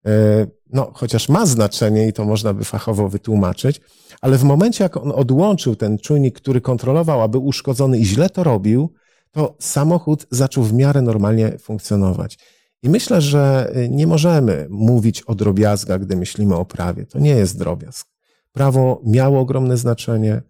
e, 0.06 0.48
no, 0.74 0.92
chociaż 0.94 1.30
ma 1.30 1.46
znaczenie 1.46 2.08
i 2.08 2.14
to 2.14 2.26
można 2.26 2.54
by 2.54 2.64
fachowo 2.64 3.10
wytłumaczyć, 3.10 3.82
ale 4.22 4.38
w 4.38 4.44
momencie, 4.44 4.84
jak 4.84 4.98
on 4.98 5.12
odłączył 5.12 5.76
ten 5.76 5.98
czujnik, 5.98 6.36
który 6.36 6.62
kontrolował, 6.62 7.22
aby 7.22 7.38
uszkodzony 7.38 7.98
i 7.98 8.06
źle 8.06 8.30
to 8.30 8.44
robił, 8.44 8.94
to 9.32 9.56
samochód 9.60 10.28
zaczął 10.32 10.64
w 10.64 10.74
miarę 10.74 11.02
normalnie 11.02 11.58
funkcjonować. 11.58 12.38
I 12.84 12.90
myślę, 12.90 13.22
że 13.22 13.72
y, 13.78 13.90
nie 13.90 14.08
możemy 14.08 14.68
mówić 14.70 15.22
o 15.22 15.36
drobiazgach, 15.36 16.02
gdy 16.02 16.16
myślimy 16.16 16.56
o 16.56 16.66
prawie. 16.66 17.06
To 17.06 17.20
nie 17.20 17.30
jest 17.30 17.58
drobiazg. 17.58 18.08
Prawo 18.52 19.02
miało 19.06 19.40
ogromne 19.40 19.78
znaczenie, 19.78 20.42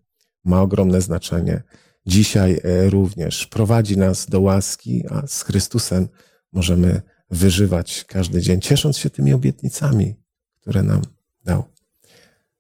ma 0.44 0.62
ogromne 0.62 1.02
znaczenie. 1.02 1.64
Dzisiaj 2.06 2.54
y, 2.54 2.90
również 2.90 3.48
prowadzi 3.48 3.98
nas 3.98 4.26
do 4.26 4.42
łaski, 4.42 5.04
a 5.10 5.28
z 5.28 5.44
Chrystusem 5.44 6.08
możemy 6.52 7.02
wyżywać 7.30 8.06
każdy 8.08 8.42
dzień, 8.42 8.62
ciesząc 8.62 8.98
się 8.98 9.10
tymi 9.10 9.34
obietnicami, 9.34 10.16
które 10.62 10.84
nam 10.84 11.02
dał. 11.46 11.64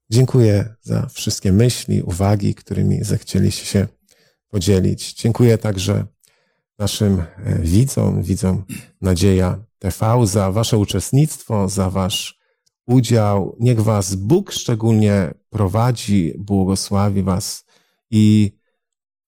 Dziękuję 0.10 0.76
za 0.82 1.08
wszystkie 1.08 1.52
myśli, 1.52 2.02
uwagi, 2.02 2.56
którymi 2.56 3.04
zechcieliście 3.04 3.66
się 3.66 3.88
podzielić. 4.48 5.14
Dziękuję 5.14 5.58
także 5.58 6.06
naszym 6.78 7.20
e, 7.20 7.60
widzom, 7.60 8.24
widzom 8.24 8.64
Nadzieja 9.02 9.64
TV 9.80 10.28
za 10.28 10.52
wasze 10.52 10.78
uczestnictwo, 10.78 11.70
za 11.70 11.90
wasz 11.90 12.40
udział. 12.88 13.56
Niech 13.60 13.82
was 13.82 14.16
Bóg 14.16 14.52
szczególnie 14.52 15.34
prowadzi, 15.50 16.34
błogosławi 16.38 17.24
was 17.24 17.66
i 18.12 18.52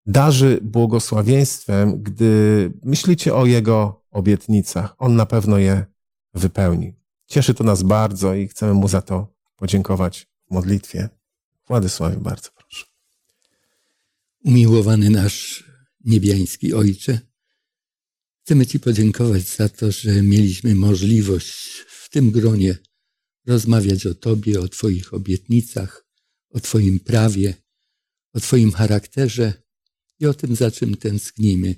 darzy 0.06 0.60
błogosławieństwem, 0.62 2.04
gdy 2.04 2.72
myślicie 2.84 3.36
o 3.36 3.46
Jego 3.46 4.06
obietnicach. 4.12 4.96
On 4.98 5.16
na 5.16 5.26
pewno 5.26 5.58
je 5.58 5.86
wypełni. 6.34 6.94
Cieszy 7.28 7.54
to 7.54 7.64
nas 7.64 7.84
bardzo 7.84 8.36
i 8.36 8.48
chcemy 8.48 8.74
Mu 8.74 8.88
za 8.88 9.02
to 9.02 9.36
podziękować 9.56 10.28
w 10.50 10.54
modlitwie. 10.54 11.10
Władysławie, 11.68 12.18
bardzo 12.18 12.50
proszę. 12.56 12.86
Umiłowany 14.46 15.10
nasz 15.10 15.64
niebiański 16.06 16.74
Ojcze, 16.74 17.20
chcemy 18.44 18.66
Ci 18.66 18.80
podziękować 18.80 19.42
za 19.42 19.70
to, 19.70 19.92
że 19.92 20.22
mieliśmy 20.22 20.76
możliwość 20.76 21.86
w 21.88 22.10
tym 22.10 22.32
gronie 22.32 22.78
rozmawiać 23.46 24.06
o 24.06 24.14
Tobie, 24.14 24.60
o 24.60 24.68
Twoich 24.68 25.14
obietnicach, 25.14 26.06
o 26.50 26.60
Twoim 26.60 27.00
prawie, 27.00 27.54
o 28.34 28.40
Twoim 28.40 28.72
charakterze 28.72 29.54
i 30.20 30.26
o 30.26 30.34
tym, 30.34 30.56
za 30.56 30.72
czym 30.72 30.98
tęsknimy. 30.98 31.76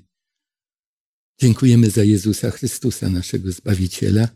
Dziękujemy 1.41 1.89
za 1.89 2.03
Jezusa 2.03 2.51
Chrystusa, 2.51 3.10
naszego 3.10 3.51
Zbawiciela, 3.51 4.30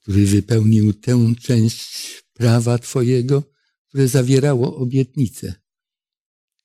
który 0.00 0.26
wypełnił 0.26 0.92
tę 0.92 1.34
część 1.40 2.22
prawa 2.32 2.78
Twojego, 2.78 3.52
które 3.88 4.08
zawierało 4.08 4.76
obietnice. 4.76 5.54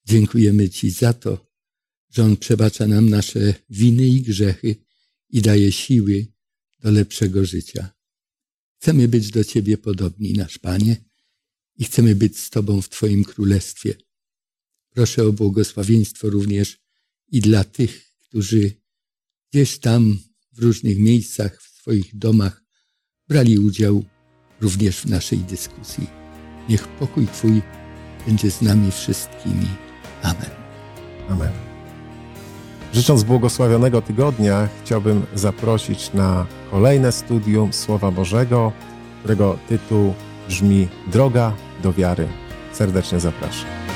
Dziękujemy 0.06 0.70
Ci 0.70 0.90
za 0.90 1.14
to, 1.14 1.54
że 2.10 2.24
On 2.24 2.38
przebacza 2.38 2.88
nam 2.88 3.10
nasze 3.10 3.54
winy 3.70 4.08
i 4.08 4.22
grzechy 4.22 4.76
i 5.30 5.42
daje 5.42 5.72
siły 5.72 6.28
do 6.80 6.92
lepszego 6.92 7.46
życia. 7.46 7.94
Chcemy 8.80 9.08
być 9.08 9.30
do 9.30 9.44
Ciebie 9.44 9.78
podobni, 9.78 10.34
nasz 10.34 10.58
Panie, 10.58 11.06
i 11.76 11.84
chcemy 11.84 12.16
być 12.16 12.40
z 12.40 12.50
Tobą 12.50 12.82
w 12.82 12.90
Twoim 12.90 13.24
Królestwie. 13.24 13.96
Proszę 14.94 15.28
o 15.28 15.34
błogosławieństwo 15.34 16.30
również 16.30 16.78
i 17.32 17.42
dla 17.42 17.64
tych, 17.64 18.12
którzy 18.20 18.72
gdzieś 19.52 19.80
tam 19.80 20.18
w 20.52 20.64
różnych 20.64 21.00
miejscach, 21.00 21.62
w 21.62 21.82
swoich 21.82 22.18
domach 22.18 22.64
brali 23.28 23.60
udział 23.60 24.04
również 24.62 25.00
w 25.00 25.06
naszej 25.06 25.40
dyskusji. 25.40 26.08
Niech 26.70 26.88
pokój 26.88 27.28
Twój 27.28 27.62
będzie 28.28 28.52
z 28.52 28.62
nami 28.62 28.92
wszystkimi. 28.92 29.68
Amen. 30.22 30.50
Amen. 31.30 31.52
Życząc 32.94 33.24
błogosławionego 33.24 34.02
tygodnia, 34.02 34.70
chciałbym 34.84 35.26
zaprosić 35.36 36.14
na 36.14 36.48
kolejne 36.72 37.12
studium 37.12 37.74
Słowa 37.74 38.12
Bożego, 38.12 38.72
którego 39.20 39.60
tytuł 39.70 40.14
brzmi 40.48 40.88
Droga 41.12 41.56
do 41.84 41.94
wiary. 41.94 42.28
Serdecznie 42.74 43.20
zapraszam. 43.20 43.93